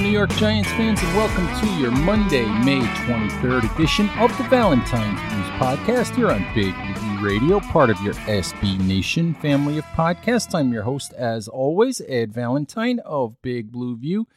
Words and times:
New 0.00 0.10
York 0.10 0.30
Giants 0.30 0.70
fans, 0.70 1.02
and 1.02 1.16
welcome 1.16 1.46
to 1.60 1.80
your 1.80 1.90
Monday, 1.90 2.46
May 2.64 2.80
23rd 2.80 3.74
edition 3.74 4.08
of 4.10 4.36
the 4.38 4.44
Valentine's 4.44 5.20
Views 5.32 5.48
Podcast 5.58 6.14
here 6.14 6.30
on 6.30 6.46
Big 6.54 6.72
Blue 6.94 7.26
Radio, 7.26 7.58
part 7.58 7.90
of 7.90 8.00
your 8.00 8.14
SB 8.14 8.78
Nation 8.86 9.34
family 9.34 9.76
of 9.76 9.84
podcasts. 9.86 10.54
I'm 10.54 10.72
your 10.72 10.84
host, 10.84 11.12
as 11.14 11.48
always, 11.48 12.00
Ed 12.06 12.32
Valentine 12.32 13.00
of 13.00 13.42
Big 13.42 13.72
Blue 13.72 13.96
View. 13.96 14.28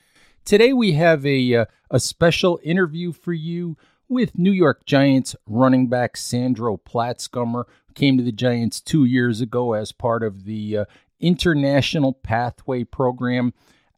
Today 0.46 0.74
we 0.74 0.94
have 0.94 1.24
a, 1.28 1.56
uh, 1.56 1.66
a 1.92 2.00
special 2.00 2.60
interview 2.64 3.12
for 3.12 3.34
you 3.34 3.78
with 4.10 4.40
New 4.40 4.52
York 4.52 4.86
Giants 4.86 5.36
running 5.46 5.88
back 5.88 6.18
Sandro 6.18 6.78
Platzgummer, 6.78 7.66
who 7.86 7.94
came 7.94 8.18
to 8.18 8.24
the 8.24 8.32
Giants 8.32 8.82
two 8.82 9.06
years 9.06 9.42
ago 9.42 9.74
as 9.74 9.92
part 9.92 10.24
of 10.24 10.46
the 10.46 10.80
uh, 10.80 10.86
International 11.20 12.14
Pathway 12.14 12.84
Program 12.84 13.54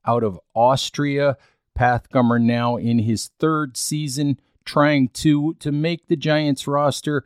out 0.05 0.23
of 0.23 0.39
Austria. 0.53 1.37
Platzgummer 1.77 2.41
now 2.41 2.75
in 2.75 2.99
his 2.99 3.31
third 3.39 3.77
season 3.77 4.39
trying 4.65 5.09
to 5.09 5.55
to 5.55 5.71
make 5.71 6.07
the 6.07 6.15
Giants 6.15 6.67
roster. 6.67 7.25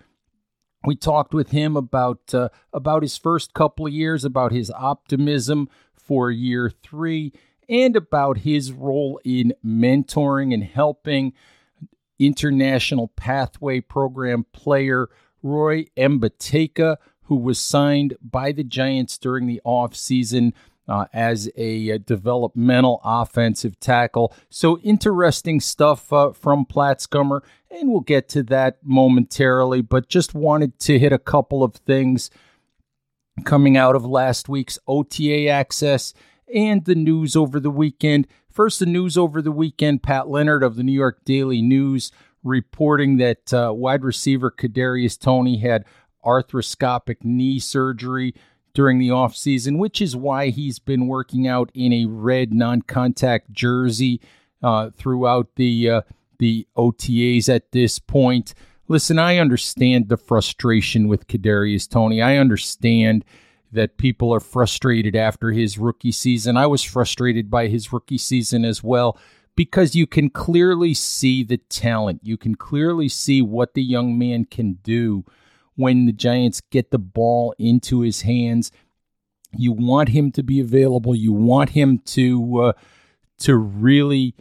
We 0.85 0.95
talked 0.95 1.33
with 1.33 1.51
him 1.51 1.75
about 1.75 2.33
uh, 2.33 2.49
about 2.71 3.01
his 3.01 3.17
first 3.17 3.53
couple 3.53 3.87
of 3.87 3.93
years, 3.93 4.23
about 4.23 4.51
his 4.51 4.71
optimism 4.71 5.69
for 5.95 6.31
year 6.31 6.69
3 6.69 7.33
and 7.69 7.95
about 7.95 8.39
his 8.39 8.71
role 8.71 9.19
in 9.25 9.53
mentoring 9.65 10.53
and 10.53 10.63
helping 10.63 11.33
international 12.17 13.09
pathway 13.09 13.81
program 13.81 14.45
player 14.53 15.09
Roy 15.43 15.85
Mbaeteka, 15.97 16.97
who 17.23 17.35
was 17.35 17.59
signed 17.59 18.15
by 18.21 18.51
the 18.51 18.63
Giants 18.63 19.17
during 19.17 19.47
the 19.47 19.61
offseason 19.65 20.53
uh, 20.88 21.05
as 21.13 21.49
a, 21.57 21.89
a, 21.89 21.99
developmental 21.99 23.02
offensive 23.03 23.80
tackle. 23.80 24.33
So 24.49 24.80
interesting 24.80 25.59
stuff 25.59 26.11
uh, 26.13 26.31
from 26.31 26.66
Platzgummer, 26.66 27.41
and 27.69 27.89
we'll 27.89 28.02
get 28.02 28.30
to 28.30 28.43
that 28.43 28.77
momentarily. 28.83 29.81
But 29.81 30.08
just 30.08 30.33
wanted 30.33 30.80
to 30.81 30.97
hit 30.97 31.11
a 31.11 31.19
couple 31.19 31.63
of 31.63 31.75
things 31.75 32.30
coming 33.43 33.77
out 33.77 33.95
of 33.95 34.05
last 34.05 34.49
week's 34.49 34.80
OTA 34.88 35.47
access 35.47 36.13
and 36.53 36.85
the 36.85 36.95
news 36.95 37.35
over 37.35 37.59
the 37.59 37.69
weekend. 37.69 38.27
First, 38.49 38.80
the 38.80 38.86
news 38.86 39.17
over 39.17 39.42
the 39.42 39.52
weekend: 39.52 40.04
Pat 40.04 40.30
Leonard 40.30 40.64
of 40.64 40.75
the 40.75 40.83
New 40.83 40.93
York 40.93 41.25
Daily 41.25 41.61
News 41.61 42.11
reporting 42.43 43.17
that 43.17 43.54
uh, 43.54 43.73
wide 43.73 44.04
receiver 44.04 44.49
Kadarius 44.49 45.19
Toney 45.19 45.58
had 45.58 45.86
arthroscopic 46.23 47.23
knee 47.23 47.59
surgery 47.59 48.33
during 48.73 49.00
the 49.00 49.10
offseason, 49.10 49.78
which 49.78 50.02
is 50.02 50.16
why 50.16 50.50
he's 50.50 50.80
been 50.80 51.08
working 51.08 51.48
out 51.48 51.72
in 51.73 51.92
a 51.94 52.05
red 52.05 52.54
non-contact 52.54 53.52
jersey 53.52 54.22
uh, 54.61 54.89
throughout 54.95 55.48
the 55.55 55.89
uh, 55.89 56.02
the 56.39 56.67
OTAs 56.78 57.50
at 57.50 57.72
this 57.72 58.00
point. 58.00 58.54
Listen, 58.88 59.20
I 59.20 59.38
understand 59.38 60.08
the 60.08 60.17
frustration 60.17 61.08
with 61.08 61.28
Kadarius 61.28 61.89
Toney. 61.89 62.22
I 62.22 62.38
understand 62.38 63.26
that 63.72 63.98
people 63.98 64.33
are 64.33 64.39
frustrated 64.39 65.16
after 65.16 65.52
his 65.52 65.78
rookie 65.78 66.11
season. 66.11 66.55
I 66.55 66.67
was 66.67 66.84
frustrated 66.84 67.49
by 67.49 67.67
his 67.67 67.92
rookie 67.92 68.17
season 68.17 68.64
as 68.64 68.82
well 68.82 69.17
because 69.55 69.95
you 69.95 70.08
can 70.08 70.30
clearly 70.30 70.94
see 70.94 71.44
the 71.44 71.58
talent. 71.58 72.22
You 72.23 72.38
can 72.38 72.55
clearly 72.55 73.10
see 73.10 73.42
what 73.42 73.73
the 73.73 73.84
young 73.84 74.17
man 74.17 74.45
can 74.45 74.73
do 74.84 75.26
when 75.77 76.05
the 76.05 76.11
Giants 76.11 76.60
get 76.60 76.92
the 76.92 76.99
ball 76.99 77.55
into 77.58 78.02
his 78.02 78.23
hands. 78.23 78.71
You 79.55 79.71
want 79.71 80.10
him 80.10 80.32
to 80.33 80.43
be 80.43 80.60
available. 80.60 81.15
You 81.15 81.32
want 81.32 81.70
him 81.70 81.99
to 81.99 82.58
uh, 82.58 82.73
to 83.39 83.55
really 83.55 84.36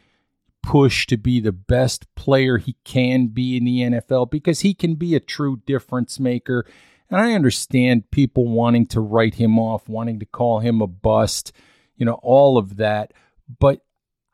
push 0.64 1.06
to 1.06 1.16
be 1.16 1.38
the 1.38 1.52
best 1.52 2.12
player 2.16 2.58
he 2.58 2.74
can 2.82 3.28
be 3.28 3.56
in 3.56 3.64
the 3.64 3.82
NFL 3.82 4.30
because 4.30 4.60
he 4.60 4.74
can 4.74 4.96
be 4.96 5.14
a 5.14 5.20
true 5.20 5.62
difference 5.64 6.18
maker. 6.18 6.66
And 7.08 7.20
I 7.20 7.34
understand 7.34 8.10
people 8.10 8.48
wanting 8.48 8.86
to 8.86 9.00
write 9.00 9.36
him 9.36 9.60
off, 9.60 9.88
wanting 9.88 10.18
to 10.18 10.26
call 10.26 10.58
him 10.58 10.80
a 10.80 10.88
bust, 10.88 11.52
you 11.94 12.04
know, 12.04 12.18
all 12.22 12.58
of 12.58 12.78
that. 12.78 13.12
But 13.60 13.82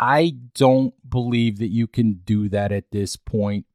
I 0.01 0.37
don't 0.55 0.95
believe 1.09 1.59
that 1.59 1.69
you 1.69 1.87
can 1.87 2.23
do 2.25 2.49
that 2.49 2.73
at 2.73 2.91
this 2.93 3.17
point. 3.17 3.67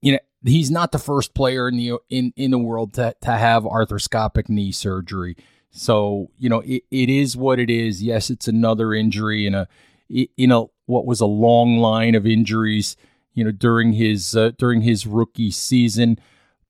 You 0.00 0.12
know, 0.12 0.18
he's 0.44 0.70
not 0.70 0.92
the 0.92 0.98
first 0.98 1.34
player 1.34 1.68
in 1.68 1.76
the 1.76 1.98
in 2.10 2.32
in 2.36 2.50
the 2.50 2.58
world 2.58 2.94
to 2.94 3.14
to 3.20 3.32
have 3.32 3.64
arthroscopic 3.64 4.48
knee 4.48 4.72
surgery. 4.72 5.36
So 5.70 6.30
you 6.38 6.48
know 6.48 6.60
it, 6.60 6.84
it 6.90 7.08
is 7.08 7.36
what 7.36 7.58
it 7.58 7.70
is. 7.70 8.02
Yes, 8.02 8.30
it's 8.30 8.48
another 8.48 8.92
injury 8.92 9.46
in 9.46 9.54
a 9.54 9.68
in 10.08 10.52
a 10.52 10.64
what 10.86 11.06
was 11.06 11.20
a 11.20 11.26
long 11.26 11.78
line 11.78 12.14
of 12.14 12.26
injuries. 12.26 12.96
You 13.34 13.44
know 13.44 13.52
during 13.52 13.94
his 13.94 14.36
uh, 14.36 14.52
during 14.58 14.82
his 14.82 15.06
rookie 15.06 15.50
season, 15.50 16.18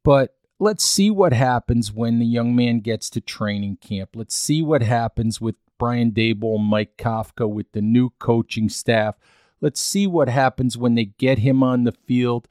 but 0.04 0.36
let's 0.60 0.84
see 0.84 1.10
what 1.10 1.32
happens 1.32 1.92
when 1.92 2.20
the 2.20 2.26
young 2.26 2.54
man 2.54 2.80
gets 2.80 3.10
to 3.10 3.20
training 3.20 3.78
camp. 3.80 4.10
Let's 4.14 4.36
see 4.36 4.62
what 4.62 4.82
happens 4.82 5.40
with 5.40 5.56
Brian 5.76 6.12
Daboll, 6.12 6.60
Mike 6.60 6.96
Kafka, 6.96 7.50
with 7.50 7.72
the 7.72 7.80
new 7.82 8.10
coaching 8.20 8.68
staff. 8.68 9.16
Let's 9.60 9.80
see 9.80 10.06
what 10.06 10.28
happens 10.28 10.78
when 10.78 10.94
they 10.94 11.06
get 11.06 11.38
him 11.38 11.64
on 11.64 11.82
the 11.82 11.92
field 11.92 12.46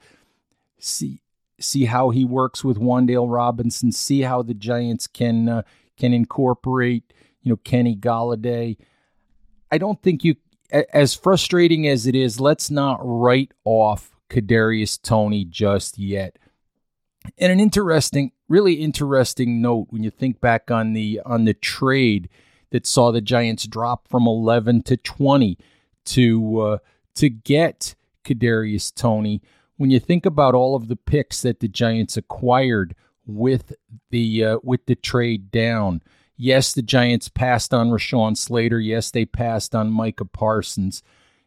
see 0.84 1.20
see 1.60 1.84
how 1.84 2.10
he 2.10 2.24
works 2.24 2.64
with 2.64 2.78
Wan'Dale 2.78 3.32
Robinson, 3.32 3.92
see 3.92 4.22
how 4.22 4.42
the 4.42 4.54
Giants 4.54 5.06
can 5.06 5.48
uh, 5.48 5.62
can 5.96 6.12
incorporate, 6.12 7.12
you 7.42 7.50
know, 7.50 7.56
Kenny 7.56 7.96
Golladay. 7.96 8.76
I 9.70 9.78
don't 9.78 10.02
think 10.02 10.24
you 10.24 10.36
as 10.92 11.14
frustrating 11.14 11.86
as 11.86 12.06
it 12.06 12.14
is, 12.14 12.40
let's 12.40 12.70
not 12.70 12.98
write 13.02 13.52
off 13.64 14.16
Kadarius 14.30 15.00
Toney 15.00 15.44
just 15.44 15.98
yet. 15.98 16.38
And 17.38 17.52
an 17.52 17.60
interesting, 17.60 18.32
really 18.48 18.74
interesting 18.74 19.60
note 19.60 19.88
when 19.90 20.02
you 20.02 20.10
think 20.10 20.40
back 20.40 20.70
on 20.70 20.92
the 20.92 21.20
on 21.24 21.44
the 21.44 21.54
trade 21.54 22.28
that 22.70 22.86
saw 22.86 23.12
the 23.12 23.20
Giants 23.20 23.66
drop 23.66 24.08
from 24.08 24.26
11 24.26 24.82
to 24.84 24.96
20 24.96 25.58
to 26.06 26.60
uh, 26.60 26.78
to 27.16 27.28
get 27.28 27.94
Kadarius 28.24 28.92
Toney 28.94 29.42
when 29.82 29.90
you 29.90 29.98
think 29.98 30.24
about 30.24 30.54
all 30.54 30.76
of 30.76 30.86
the 30.86 30.94
picks 30.94 31.42
that 31.42 31.58
the 31.58 31.66
Giants 31.66 32.16
acquired 32.16 32.94
with 33.26 33.72
the 34.10 34.44
uh, 34.44 34.58
with 34.62 34.86
the 34.86 34.94
trade 34.94 35.50
down, 35.50 36.02
yes, 36.36 36.72
the 36.72 36.82
Giants 36.82 37.28
passed 37.28 37.74
on 37.74 37.90
Rashawn 37.90 38.36
Slater. 38.36 38.78
Yes, 38.78 39.10
they 39.10 39.24
passed 39.24 39.74
on 39.74 39.90
Micah 39.90 40.24
Parsons. 40.24 41.02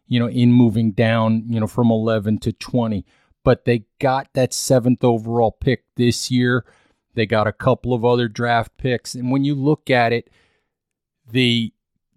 You 0.07 0.19
know, 0.19 0.27
in 0.27 0.51
moving 0.51 0.91
down, 0.91 1.45
you 1.47 1.61
know, 1.61 1.65
from 1.65 1.89
eleven 1.89 2.37
to 2.39 2.51
twenty, 2.51 3.05
but 3.45 3.63
they 3.63 3.85
got 4.01 4.27
that 4.33 4.51
seventh 4.51 5.05
overall 5.05 5.51
pick 5.53 5.85
this 5.95 6.29
year. 6.29 6.65
They 7.13 7.25
got 7.25 7.47
a 7.47 7.53
couple 7.53 7.93
of 7.93 8.03
other 8.03 8.27
draft 8.27 8.77
picks, 8.77 9.15
and 9.15 9.31
when 9.31 9.45
you 9.45 9.55
look 9.55 9.89
at 9.89 10.11
it, 10.11 10.29
the 11.25 11.71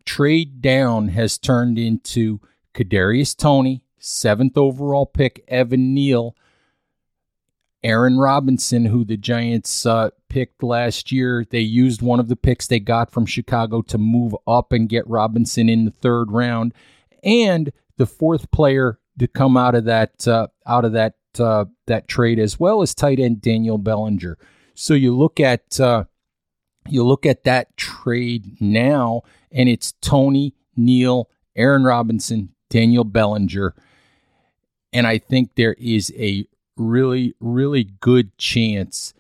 trade 0.04 0.60
down 0.60 1.10
has 1.10 1.38
turned 1.38 1.78
into 1.78 2.40
Kadarius 2.74 3.36
Toney, 3.36 3.84
seventh 3.98 4.56
overall 4.56 5.06
pick, 5.06 5.44
Evan 5.48 5.94
Neal, 5.94 6.36
Aaron 7.82 8.18
Robinson, 8.18 8.86
who 8.86 9.04
the 9.04 9.16
Giants 9.16 9.86
uh, 9.86 10.10
picked 10.28 10.62
last 10.62 11.12
year. 11.12 11.44
They 11.48 11.60
used 11.60 12.02
one 12.02 12.20
of 12.20 12.28
the 12.28 12.36
picks 12.36 12.66
they 12.66 12.80
got 12.80 13.10
from 13.10 13.26
Chicago 13.26 13.82
to 13.82 13.98
move 13.98 14.34
up 14.46 14.72
and 14.72 14.88
get 14.88 15.06
Robinson 15.06 15.68
in 15.68 15.84
the 15.84 15.90
third 15.90 16.32
round, 16.32 16.74
and 17.22 17.72
the 17.96 18.06
fourth 18.06 18.50
player 18.50 18.98
to 19.18 19.26
come 19.26 19.56
out 19.56 19.74
of 19.74 19.84
that 19.84 20.26
uh, 20.26 20.48
out 20.66 20.84
of 20.84 20.92
that 20.92 21.14
uh, 21.38 21.66
that 21.86 22.08
trade 22.08 22.38
as 22.38 22.58
well 22.58 22.82
as 22.82 22.94
tight 22.94 23.20
end 23.20 23.40
Daniel 23.40 23.78
Bellinger. 23.78 24.38
So 24.74 24.94
you 24.94 25.16
look 25.16 25.40
at 25.40 25.78
uh, 25.80 26.04
you 26.88 27.04
look 27.04 27.26
at 27.26 27.44
that 27.44 27.76
trade 27.76 28.60
now, 28.60 29.22
and 29.52 29.68
it's 29.68 29.92
Toney 30.00 30.54
Neal, 30.76 31.28
Aaron 31.56 31.84
Robinson, 31.84 32.50
Daniel 32.70 33.04
Bellinger, 33.04 33.74
and 34.92 35.06
I 35.06 35.18
think 35.18 35.54
there 35.54 35.74
is 35.78 36.12
a 36.16 36.46
really 36.76 37.34
really 37.40 37.84
good 37.84 38.36
chance 38.38 39.14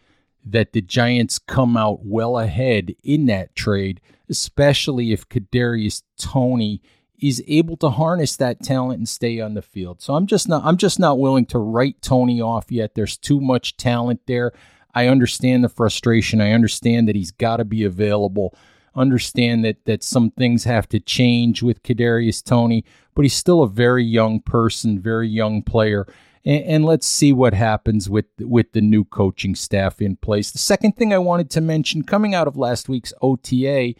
that 0.44 0.72
the 0.72 0.80
Giants 0.80 1.38
come 1.38 1.76
out 1.76 2.04
well 2.04 2.38
ahead 2.38 2.94
in 3.02 3.26
that 3.26 3.54
trade, 3.54 4.00
especially 4.30 5.12
if 5.12 5.28
Kadarius 5.28 6.02
Toney 6.18 6.80
is 7.20 7.42
able 7.48 7.76
to 7.78 7.90
harness 7.90 8.36
that 8.36 8.62
talent 8.62 8.98
and 8.98 9.08
stay 9.08 9.40
on 9.40 9.54
the 9.54 9.62
field. 9.62 10.00
So 10.00 10.14
I'm 10.14 10.26
just 10.26 10.48
not 10.48 10.64
I'm 10.64 10.76
just 10.76 10.98
not 10.98 11.18
willing 11.18 11.46
to 11.46 11.58
write 11.58 12.00
Toney 12.00 12.40
off 12.40 12.70
yet. 12.70 12.94
There's 12.94 13.16
too 13.16 13.40
much 13.40 13.76
talent 13.76 14.20
there. 14.26 14.52
I 14.94 15.08
understand 15.08 15.64
the 15.64 15.68
frustration. 15.68 16.40
I 16.40 16.52
understand 16.52 17.08
that 17.08 17.16
he's 17.16 17.30
got 17.30 17.58
to 17.58 17.64
be 17.64 17.84
available. 17.84 18.54
Understand 18.94 19.64
that 19.64 19.84
that 19.84 20.02
some 20.02 20.30
things 20.30 20.64
have 20.64 20.88
to 20.88 21.00
change 21.00 21.62
with 21.62 21.82
Kadarius 21.82 22.42
Toney, 22.42 22.84
but 23.14 23.22
he's 23.22 23.34
still 23.34 23.62
a 23.62 23.68
very 23.68 24.04
young 24.04 24.40
person, 24.40 25.00
very 25.00 25.28
young 25.28 25.62
player. 25.62 26.06
And, 26.44 26.64
and 26.64 26.84
let's 26.84 27.06
see 27.06 27.32
what 27.32 27.54
happens 27.54 28.08
with 28.08 28.26
with 28.40 28.72
the 28.72 28.80
new 28.80 29.04
coaching 29.04 29.54
staff 29.54 30.00
in 30.00 30.16
place. 30.16 30.50
The 30.50 30.58
second 30.58 30.96
thing 30.96 31.12
I 31.12 31.18
wanted 31.18 31.50
to 31.50 31.60
mention 31.60 32.02
coming 32.02 32.34
out 32.34 32.48
of 32.48 32.56
last 32.56 32.88
week's 32.88 33.12
OTA 33.22 33.94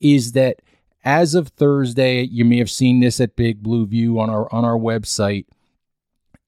is 0.00 0.32
that 0.32 0.60
as 1.04 1.34
of 1.34 1.48
Thursday, 1.48 2.22
you 2.22 2.44
may 2.44 2.58
have 2.58 2.70
seen 2.70 3.00
this 3.00 3.20
at 3.20 3.36
Big 3.36 3.62
Blue 3.62 3.86
View 3.86 4.18
on 4.18 4.30
our 4.30 4.52
on 4.52 4.64
our 4.64 4.78
website. 4.78 5.46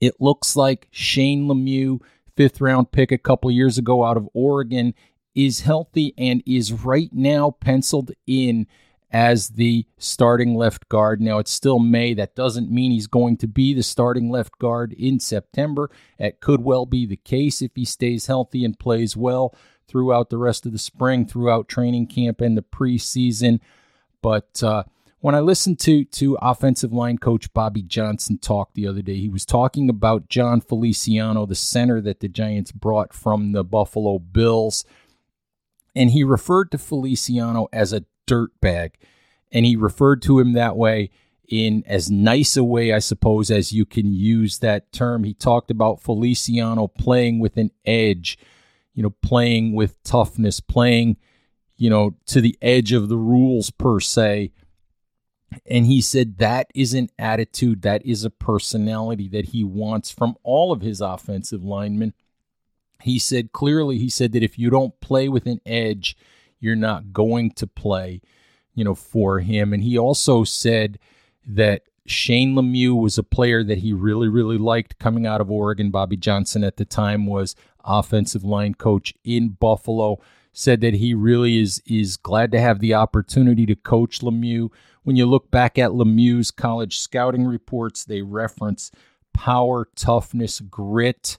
It 0.01 0.21
looks 0.21 0.57
like 0.57 0.89
Shane 0.91 1.47
Lemieux, 1.47 2.01
fifth 2.37 2.61
round 2.61 2.93
pick 2.93 3.13
a 3.13 3.19
couple 3.19 3.51
years 3.51 3.79
ago 3.79 4.05
out 4.05 4.17
of 4.17 4.29
Oregon, 4.35 4.95
is 5.37 5.61
healthy 5.61 6.15
and 6.19 6.43
is 6.45 6.73
right 6.73 7.11
now 7.13 7.53
penciled 7.53 8.11
in 8.27 8.67
as 9.13 9.51
the 9.51 9.87
starting 9.99 10.57
left 10.57 10.89
guard. 10.89 11.21
Now 11.21 11.39
it's 11.39 11.53
still 11.53 11.79
May. 11.79 12.15
That 12.15 12.35
doesn't 12.35 12.71
mean 12.71 12.91
he's 12.91 13.07
going 13.07 13.37
to 13.39 13.47
be 13.47 13.73
the 13.73 13.85
starting 13.85 14.31
left 14.31 14.59
guard 14.59 14.93
in 14.95 15.21
September. 15.21 15.91
It 16.19 16.41
could 16.41 16.65
well 16.65 16.87
be 16.87 17.07
the 17.07 17.17
case 17.17 17.63
if 17.63 17.71
he 17.77 17.85
stays 17.85 18.27
healthy 18.27 18.65
and 18.65 18.79
plays 18.79 19.17
well 19.17 19.55
throughout 19.87 20.31
the 20.31 20.39
rest 20.39 20.67
of 20.67 20.73
the 20.73 20.79
spring, 20.79 21.27
throughout 21.27 21.69
training 21.69 22.09
camp 22.09 22.41
and 22.41 22.57
the 22.57 22.63
preseason. 22.63 23.61
But 24.21 24.61
uh, 24.63 24.85
when 25.21 25.35
I 25.35 25.41
listened 25.41 25.79
to 25.81 26.05
to 26.05 26.39
offensive 26.43 26.93
line 26.93 27.19
coach 27.19 27.53
Bobby 27.55 27.83
Johnson 27.83 28.39
talk 28.39 28.75
the 28.75 28.87
other 28.87 29.03
day, 29.03 29.17
he 29.17 29.29
was 29.29 29.45
talking 29.45 29.89
about 29.89 30.29
Jon 30.29 30.61
Feliciano, 30.61 31.47
the 31.47 31.55
center 31.55 32.01
that 32.01 32.21
the 32.21 32.29
Giants 32.29 32.73
brought 32.73 33.13
from 33.13 33.53
the 33.53 33.65
Buffalo 33.65 34.19
Bills, 34.19 34.85
and 35.97 36.11
he 36.11 36.23
referred 36.23 36.71
to 36.71 36.79
Feliciano 36.79 37.67
as 37.73 37.93
a 37.93 38.05
dirtbag, 38.29 38.93
and 39.51 39.67
he 39.67 39.75
referred 39.75 40.23
to 40.23 40.39
him 40.39 40.53
that 40.53 40.77
way 40.77 41.11
in 41.49 41.83
as 41.87 42.11
nice 42.11 42.57
a 42.57 42.65
way, 42.65 42.93
I 42.93 42.99
suppose, 42.99 43.51
as 43.51 43.73
you 43.73 43.85
can 43.85 44.13
use 44.13 44.59
that 44.59 44.93
term. 44.93 45.25
He 45.25 45.35
talked 45.35 45.71
about 45.71 46.03
Feliciano 46.03 46.87
playing 46.87 47.41
with 47.41 47.57
an 47.57 47.71
edge, 47.85 48.39
you 48.95 49.03
know, 49.03 49.15
playing 49.23 49.75
with 49.75 50.03
toughness, 50.03 50.61
playing 50.61 51.17
you 51.77 51.91
know, 51.91 52.17
to 52.27 52.41
the 52.41 52.57
edge 52.63 52.93
of 52.93 53.09
the 53.09 53.17
rules 53.17 53.71
per 53.71 54.01
se. 54.01 54.53
And 55.67 55.87
he 55.87 56.01
said 56.01 56.39
that 56.39 56.69
is 56.75 56.95
an 56.95 57.09
attitude, 57.19 57.83
that 57.83 58.05
is 58.05 58.25
a 58.25 58.31
personality 58.31 59.29
that 59.29 59.47
he 59.47 59.63
wants 59.63 60.11
from 60.11 60.37
all 60.43 60.73
of 60.73 60.81
his 60.81 61.01
offensive 61.01 61.63
linemen. 61.63 62.15
He 63.03 63.19
said 63.19 63.53
clearly, 63.53 63.99
he 63.99 64.09
said 64.09 64.33
that 64.33 64.43
if 64.43 64.59
you 64.59 64.71
don't 64.71 64.99
play 65.01 65.29
with 65.29 65.47
an 65.47 65.61
edge, 65.67 66.17
you're 66.61 66.77
not 66.77 67.13
going 67.13 67.53
to 67.53 67.67
play, 67.67 68.21
you 68.75 68.85
know, 68.85 68.95
for 68.95 69.41
him. 69.41 69.73
And 69.73 69.83
he 69.83 69.99
also 69.99 70.45
said 70.45 70.99
that 71.47 71.83
Shane 72.07 72.55
Lemieux 72.55 73.01
was 73.01 73.19
a 73.19 73.23
player 73.23 73.63
that 73.65 73.79
he 73.79 73.93
really, 73.93 74.29
really 74.29 74.59
liked 74.59 74.99
coming 74.99 75.27
out 75.27 75.41
of 75.41 75.51
Oregon. 75.51 75.91
Bobby 75.91 76.17
Johnson 76.17 76.65
at 76.65 76.77
the 76.77 76.85
time 76.85 77.27
was 77.27 77.55
offensive 77.85 78.45
line 78.45 78.75
coach 78.75 79.15
in 79.25 79.51
Buffalo 79.51 80.19
said 80.57 80.81
that 80.81 80.95
he 80.95 81.13
really 81.13 81.59
is 81.59 81.83
is 81.87 82.17
glad 82.17 82.51
to 82.51 82.59
have 82.59 82.81
the 82.81 82.95
opportunity 82.95 83.67
to 83.67 83.77
coach 83.77 84.21
Lemieux. 84.21 84.71
When 85.03 85.15
you 85.15 85.27
look 85.27 85.51
back 85.51 85.79
at 85.79 85.91
Lemieux's 85.91 86.51
college 86.51 86.99
scouting 86.99 87.45
reports, 87.45 88.05
they 88.05 88.23
reference 88.23 88.91
power, 89.35 89.87
toughness, 89.95 90.61
grit, 90.61 91.37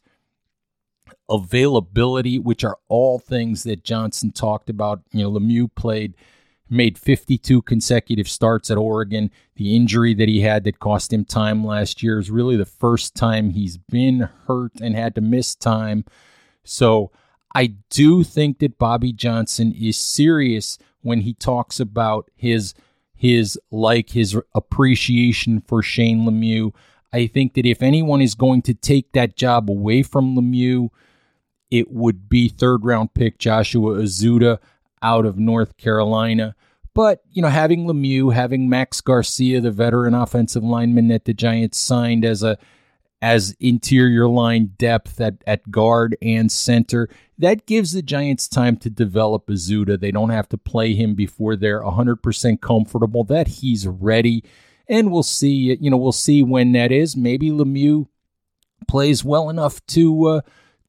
availability, 1.30 2.40
which 2.40 2.64
are 2.64 2.78
all 2.88 3.20
things 3.20 3.64
that 3.64 3.84
Johnson 3.84 4.32
talked 4.32 4.70
about. 4.70 5.02
You 5.12 5.24
know, 5.24 5.32
Lemieux 5.32 5.74
played 5.76 6.16
made 6.70 6.98
52 6.98 7.62
consecutive 7.62 8.28
starts 8.28 8.70
at 8.70 8.78
Oregon. 8.78 9.32
The 9.56 9.76
injury 9.76 10.14
that 10.16 10.28
he 10.28 10.42
had 10.42 10.64
that 10.66 10.80
cost 10.80 11.14
him 11.14 11.26
time 11.26 11.66
last 11.66 12.04
year 12.04 12.20
is 12.20 12.30
really 12.30 12.58
the 12.58 12.66
first 12.66 13.16
time 13.16 13.52
he's 13.52 13.78
been 13.78 14.30
hurt 14.48 14.74
and 14.82 14.96
had 14.96 15.16
to 15.16 15.22
miss 15.22 15.56
time. 15.56 16.06
So 16.64 17.12
I 17.56 17.68
do 17.90 18.24
think 18.24 18.60
that 18.60 18.78
Bobby 18.78 19.14
Johnson 19.14 19.74
is 19.74 19.98
serious 19.98 20.78
when 21.02 21.22
he 21.22 21.34
talks 21.34 21.80
about 21.80 22.30
his 22.36 22.74
his 23.16 23.60
like 23.72 24.12
his 24.12 24.38
appreciation 24.54 25.62
for 25.62 25.82
Shane 25.82 26.20
Lemieux. 26.20 26.72
I 27.12 27.26
think 27.26 27.56
that 27.56 27.66
if 27.66 27.82
anyone 27.82 28.22
is 28.22 28.36
going 28.36 28.62
to 28.64 28.74
take 28.74 29.14
that 29.14 29.36
job 29.36 29.72
away 29.72 30.04
from 30.04 30.36
Lemieux, 30.36 30.90
it 31.70 31.92
would 31.92 32.30
be 32.30 32.48
third 32.48 32.84
round 32.84 33.14
pick 33.14 33.38
Joshua 33.38 34.00
Ezeudu 34.00 34.58
out 35.02 35.26
of 35.26 35.38
North 35.38 35.78
Carolina. 35.78 36.56
But, 36.94 37.22
you 37.32 37.42
know, 37.42 37.50
having 37.50 37.86
Lemieux, 37.86 38.34
having 38.34 38.70
Max 38.70 39.02
Garcia, 39.02 39.62
the 39.62 39.70
veteran 39.70 40.16
offensive 40.16 40.64
lineman 40.64 41.10
that 41.10 41.26
the 41.26 41.34
Giants 41.34 41.78
signed 41.78 42.26
as 42.26 42.42
a 42.42 42.58
as 43.22 43.56
interior 43.60 44.28
line 44.28 44.74
depth 44.78 45.20
at, 45.20 45.36
at 45.48 45.72
guard 45.72 46.16
and 46.22 46.52
center. 46.52 47.10
That 47.38 47.66
gives 47.66 47.92
the 47.92 48.02
Giants 48.02 48.48
time 48.48 48.78
to 48.78 48.90
develop 48.90 49.48
Ezeudu. 49.48 50.00
They 50.00 50.12
don't 50.12 50.30
have 50.30 50.50
to 50.50 50.58
play 50.58 50.94
him 50.94 51.16
before 51.16 51.56
they're 51.56 51.82
100% 51.82 52.62
comfortable 52.62 53.24
that 53.26 53.48
he's 53.48 53.88
ready. 53.88 54.44
And 54.88 55.12
we'll 55.12 55.24
see, 55.24 55.78
you 55.80 55.90
know, 55.90 55.98
we'll 55.98 56.12
see 56.12 56.44
when 56.44 56.72
that 56.74 56.92
is. 56.92 57.18
Maybe 57.18 57.50
Lemieux 57.50 58.08
plays 58.88 59.24
well 59.24 59.50
enough 59.50 59.86
to 59.88 60.26
uh, 60.26 60.42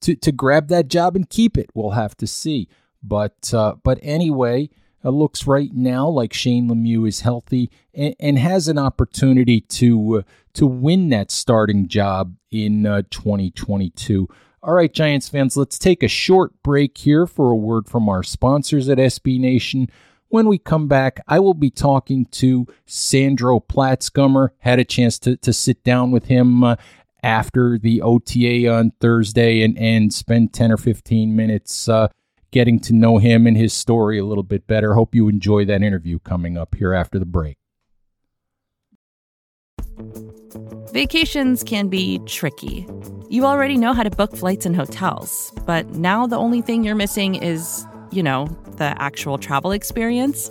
to 0.03 0.15
to 0.17 0.33
grab 0.33 0.69
that 0.69 0.89
job 0.89 1.17
and 1.17 1.29
keep 1.29 1.57
it. 1.57 1.71
We'll 1.75 1.91
have 1.91 2.17
to 2.19 2.27
see. 2.27 2.69
But 3.03 3.53
uh, 3.55 3.77
but 3.83 3.99
anyway, 4.03 4.71
it 5.05 5.11
looks 5.11 5.47
right 5.47 5.73
now 5.73 6.09
like 6.09 6.33
Shane 6.33 6.69
Lemieux 6.69 7.07
is 7.07 7.21
healthy 7.21 7.71
and, 7.95 8.15
and 8.19 8.39
has 8.39 8.69
an 8.69 8.79
opportunity 8.79 9.61
to 9.61 10.19
uh, 10.19 10.23
to 10.55 10.67
win 10.67 11.09
that 11.11 11.31
starting 11.31 11.89
job 11.89 12.35
in 12.51 12.87
uh, 12.87 13.03
2022. 13.11 14.29
All 14.61 14.75
right, 14.75 14.93
Giants 14.93 15.29
fans, 15.29 15.57
let's 15.57 15.79
take 15.79 16.03
a 16.03 16.09
short 16.09 16.63
break 16.63 16.99
here 16.99 17.27
for 17.27 17.51
a 17.53 17.57
word 17.57 17.89
from 17.89 18.09
our 18.09 18.25
sponsors 18.25 18.89
at 18.89 18.99
SB 18.99 19.39
Nation. 19.39 19.89
When 20.31 20.47
we 20.47 20.59
come 20.59 20.89
back, 20.89 21.21
I 21.27 21.39
will 21.39 21.55
be 21.55 21.71
talking 21.71 22.27
to 22.33 22.67
Sandro 22.85 23.61
Platzgummer. 23.61 24.51
Had 24.59 24.79
a 24.79 24.85
chance 24.85 25.19
to, 25.21 25.37
to 25.39 25.53
sit 25.53 25.85
down 25.85 26.11
with 26.11 26.27
him 26.27 26.65
uh, 26.65 26.77
after 27.23 27.79
the 27.79 28.03
OTA 28.03 28.69
on 28.69 28.93
Thursday 29.01 29.63
and, 29.63 29.77
and 29.79 30.13
spend 30.13 30.53
10 30.53 30.73
or 30.73 30.77
15 30.77 31.35
minutes 31.35 31.89
uh, 31.89 32.09
getting 32.51 32.81
to 32.81 32.93
know 32.93 33.19
him 33.19 33.47
and 33.47 33.57
his 33.57 33.73
story 33.73 34.19
a 34.19 34.25
little 34.25 34.43
bit 34.43 34.67
better. 34.67 34.95
Hope 34.95 35.15
you 35.15 35.29
enjoy 35.29 35.65
that 35.67 35.83
interview 35.83 36.19
coming 36.21 36.57
up 36.57 36.75
here 36.75 36.93
after 36.93 37.19
the 37.19 37.27
break. 37.27 37.59
Vacations 40.93 41.63
can 41.63 41.89
be 41.89 42.19
tricky. 42.27 42.87
You 43.29 43.45
already 43.45 43.77
know 43.77 43.93
how 43.93 44.03
to 44.03 44.11
book 44.11 44.35
flights 44.35 44.65
and 44.65 44.75
hotels, 44.75 45.53
but 45.67 45.87
now 45.91 46.27
the 46.27 46.37
only 46.37 46.63
thing 46.63 46.83
you're 46.83 46.95
missing 46.95 47.35
is, 47.35 47.87
you 48.11 48.23
know, 48.23 48.47
the 48.77 48.95
actual 49.03 49.37
travel 49.37 49.73
experience. 49.73 50.51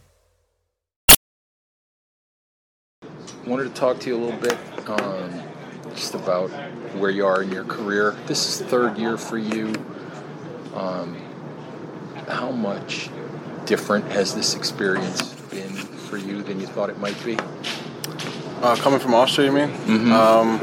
Wanted 3.51 3.65
to 3.65 3.73
talk 3.81 3.99
to 3.99 4.07
you 4.07 4.15
a 4.15 4.21
little 4.23 4.39
bit 4.39 4.57
um, 4.87 5.41
just 5.93 6.13
about 6.15 6.47
where 6.95 7.09
you 7.11 7.25
are 7.25 7.43
in 7.43 7.51
your 7.51 7.65
career. 7.65 8.15
This 8.25 8.47
is 8.61 8.65
third 8.65 8.97
year 8.97 9.17
for 9.17 9.37
you. 9.37 9.73
Um, 10.73 11.17
how 12.29 12.49
much 12.51 13.09
different 13.65 14.05
has 14.13 14.33
this 14.33 14.55
experience 14.55 15.33
been 15.51 15.69
for 15.73 16.15
you 16.15 16.41
than 16.43 16.61
you 16.61 16.65
thought 16.67 16.89
it 16.89 16.97
might 16.99 17.21
be? 17.25 17.37
Uh, 18.61 18.77
coming 18.77 19.01
from 19.01 19.13
Austria, 19.13 19.47
you 19.47 19.53
mean? 19.53 19.67
Mm-hmm. 19.69 20.11
Um, 20.13 20.59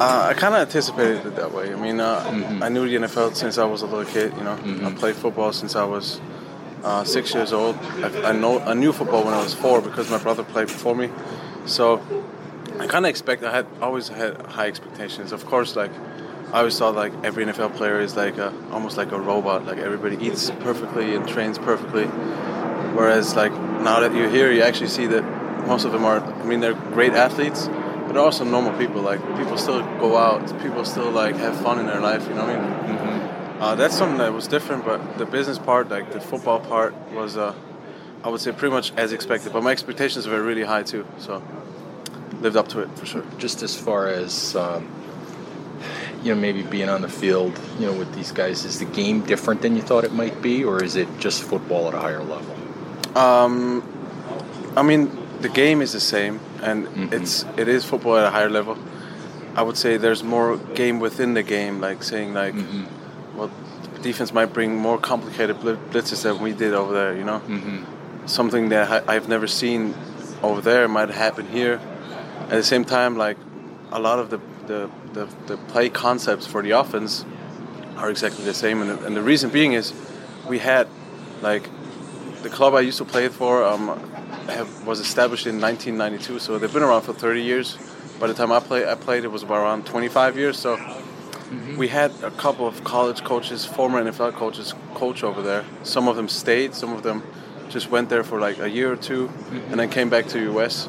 uh, 0.00 0.28
I 0.30 0.34
kind 0.34 0.54
of 0.54 0.60
anticipated 0.62 1.26
it 1.26 1.36
that 1.36 1.52
way. 1.52 1.74
I 1.74 1.76
mean, 1.76 2.00
uh, 2.00 2.20
Mhm. 2.24 2.62
I 2.62 2.70
knew 2.70 2.88
the 2.88 2.96
NFL 3.06 3.34
since 3.34 3.58
I 3.58 3.64
was 3.64 3.82
a 3.82 3.86
little 3.86 4.04
kid. 4.10 4.32
You 4.38 4.44
know, 4.44 4.52
I 4.52 4.56
Mhm. 4.90 4.98
played 4.98 5.14
football 5.16 5.52
since 5.52 5.76
I 5.76 5.84
was 5.84 6.20
uh, 6.84 7.02
six 7.04 7.34
years 7.34 7.52
old. 7.52 7.76
I, 8.02 8.28
I 8.30 8.32
know 8.32 8.60
I 8.60 8.72
knew 8.74 8.92
football 8.92 9.24
when 9.24 9.34
I 9.34 9.42
was 9.42 9.52
four 9.52 9.80
because 9.82 10.08
my 10.08 10.18
brother 10.18 10.44
played 10.44 10.68
before 10.68 10.94
me. 10.94 11.10
So 11.66 12.00
I 12.78 12.86
kind 12.86 13.04
of 13.04 13.10
expect. 13.10 13.42
I 13.42 13.52
had 13.52 13.66
always 13.80 14.08
had 14.08 14.40
high 14.46 14.68
expectations. 14.68 15.32
Of 15.32 15.46
course, 15.46 15.76
like 15.76 15.90
I 16.52 16.58
always 16.58 16.78
thought 16.78 16.94
like 16.94 17.12
every 17.24 17.44
NFL 17.44 17.76
player 17.76 18.00
is 18.00 18.16
like 18.16 18.38
a, 18.38 18.52
almost 18.70 18.96
like 18.96 19.12
a 19.12 19.20
robot. 19.20 19.66
Like 19.66 19.78
everybody 19.78 20.16
eats 20.24 20.50
perfectly 20.60 21.14
and 21.14 21.28
trains 21.28 21.58
perfectly. 21.58 22.06
Whereas 22.96 23.34
like 23.34 23.52
now 23.52 24.00
that 24.00 24.14
you're 24.14 24.30
here, 24.30 24.52
you 24.52 24.62
actually 24.62 24.88
see 24.88 25.06
that 25.06 25.22
most 25.66 25.84
of 25.84 25.92
them 25.92 26.04
are. 26.04 26.20
I 26.20 26.44
mean, 26.44 26.60
they're 26.60 26.74
great 26.74 27.12
athletes, 27.12 27.66
but 27.66 28.12
they're 28.12 28.22
also 28.22 28.44
normal 28.44 28.76
people. 28.78 29.02
Like 29.02 29.20
people 29.36 29.58
still 29.58 29.82
go 29.98 30.16
out. 30.16 30.46
People 30.62 30.84
still 30.84 31.10
like 31.10 31.36
have 31.36 31.60
fun 31.60 31.78
in 31.80 31.86
their 31.86 32.00
life. 32.00 32.28
You 32.28 32.34
know 32.34 32.46
what 32.46 32.56
I 32.56 32.60
mean? 32.60 32.96
Mm-hmm. 32.96 33.62
Uh, 33.62 33.74
that's 33.74 33.96
something 33.96 34.18
that 34.18 34.34
was 34.34 34.46
different, 34.46 34.84
but 34.84 35.16
the 35.16 35.24
business 35.24 35.58
part, 35.58 35.88
like 35.88 36.12
the 36.12 36.20
football 36.20 36.60
part, 36.60 36.94
was, 37.12 37.38
uh, 37.38 37.54
I 38.26 38.28
would 38.28 38.40
say, 38.40 38.50
pretty 38.50 38.74
much 38.74 38.92
as 38.96 39.12
expected. 39.12 39.52
But 39.52 39.62
my 39.62 39.70
expectations 39.70 40.26
were 40.26 40.42
really 40.42 40.64
high 40.64 40.82
too, 40.82 41.06
so 41.18 41.42
lived 42.40 42.56
up 42.56 42.68
to 42.68 42.80
it 42.80 42.88
for 42.98 43.06
sure. 43.06 43.22
Just 43.38 43.62
as 43.62 43.76
far 43.78 44.08
as 44.08 44.56
um, 44.56 44.88
you 46.24 46.34
know, 46.34 46.40
maybe 46.40 46.62
being 46.62 46.88
on 46.88 47.02
the 47.02 47.08
field, 47.08 47.52
you 47.78 47.86
know, 47.86 47.92
with 47.92 48.12
these 48.16 48.32
guys, 48.32 48.64
is 48.64 48.80
the 48.80 48.84
game 48.84 49.20
different 49.20 49.62
than 49.62 49.76
you 49.76 49.82
thought 49.82 50.02
it 50.04 50.12
might 50.12 50.42
be, 50.42 50.64
or 50.64 50.82
is 50.82 50.96
it 50.96 51.06
just 51.20 51.44
football 51.44 51.86
at 51.88 51.94
a 51.94 51.98
higher 51.98 52.22
level? 52.24 52.54
Um, 53.16 53.82
I 54.76 54.82
mean, 54.82 55.10
the 55.40 55.48
game 55.48 55.80
is 55.80 55.92
the 55.92 56.00
same, 56.00 56.40
and 56.62 56.86
Mhm. 56.88 57.12
it's 57.12 57.44
it 57.56 57.68
is 57.68 57.84
football 57.84 58.16
at 58.16 58.24
a 58.26 58.30
higher 58.30 58.50
level. 58.50 58.76
I 59.54 59.62
would 59.62 59.76
say 59.76 59.96
there's 59.98 60.24
more 60.24 60.56
game 60.74 60.98
within 61.00 61.34
the 61.34 61.42
game, 61.44 61.80
like 61.80 62.02
saying 62.02 62.34
like, 62.34 62.54
Mhm. 62.54 62.86
well, 63.36 63.50
defense 64.02 64.34
might 64.34 64.52
bring 64.52 64.76
more 64.76 64.98
complicated 64.98 65.60
bl- 65.60 65.78
blitzes 65.92 66.22
than 66.24 66.40
we 66.42 66.52
did 66.52 66.74
over 66.74 66.92
there. 66.92 67.14
You 67.16 67.24
know, 67.24 67.40
Mm-hmm. 67.48 67.84
Something 68.26 68.68
that 68.70 69.08
I've 69.08 69.28
never 69.28 69.46
seen 69.46 69.94
over 70.42 70.60
there 70.60 70.88
might 70.88 71.10
happen 71.10 71.48
here. 71.48 71.80
At 72.42 72.50
the 72.50 72.62
same 72.62 72.84
time, 72.84 73.16
like 73.16 73.38
a 73.92 73.98
lot 73.98 74.18
of 74.18 74.30
the 74.30 74.40
the, 74.66 74.90
the, 75.12 75.28
the 75.46 75.56
play 75.68 75.88
concepts 75.88 76.44
for 76.46 76.60
the 76.60 76.72
offense 76.72 77.24
are 77.96 78.10
exactly 78.10 78.44
the 78.44 78.54
same, 78.54 78.82
and 78.82 78.90
the, 78.90 79.06
and 79.06 79.16
the 79.16 79.22
reason 79.22 79.50
being 79.50 79.72
is 79.72 79.94
we 80.48 80.58
had 80.58 80.88
like 81.40 81.68
the 82.42 82.48
club 82.48 82.74
I 82.74 82.80
used 82.80 82.98
to 82.98 83.04
play 83.04 83.28
for 83.28 83.64
um, 83.64 83.88
have, 84.48 84.86
was 84.86 85.00
established 85.00 85.46
in 85.46 85.60
1992, 85.60 86.38
so 86.38 86.58
they've 86.58 86.72
been 86.72 86.82
around 86.82 87.02
for 87.02 87.12
30 87.12 87.42
years. 87.42 87.78
By 88.18 88.26
the 88.26 88.34
time 88.34 88.52
I 88.52 88.60
played, 88.60 88.86
I 88.86 88.94
played 88.94 89.24
it 89.24 89.28
was 89.28 89.42
about 89.42 89.58
around 89.58 89.86
25 89.86 90.36
years. 90.36 90.58
So 90.58 90.78
we 91.76 91.88
had 91.88 92.12
a 92.22 92.30
couple 92.30 92.66
of 92.66 92.82
college 92.84 93.22
coaches, 93.24 93.64
former 93.64 94.02
NFL 94.02 94.32
coaches, 94.34 94.74
coach 94.94 95.22
over 95.22 95.42
there. 95.42 95.64
Some 95.82 96.08
of 96.08 96.16
them 96.16 96.28
stayed, 96.28 96.74
some 96.74 96.92
of 96.92 97.02
them 97.02 97.22
just 97.70 97.90
went 97.90 98.08
there 98.08 98.22
for 98.24 98.38
like 98.40 98.58
a 98.58 98.68
year 98.68 98.92
or 98.92 98.96
2 98.96 99.30
and 99.70 99.78
then 99.80 99.88
came 99.90 100.08
back 100.10 100.26
to 100.28 100.38
the 100.38 100.52
US. 100.58 100.88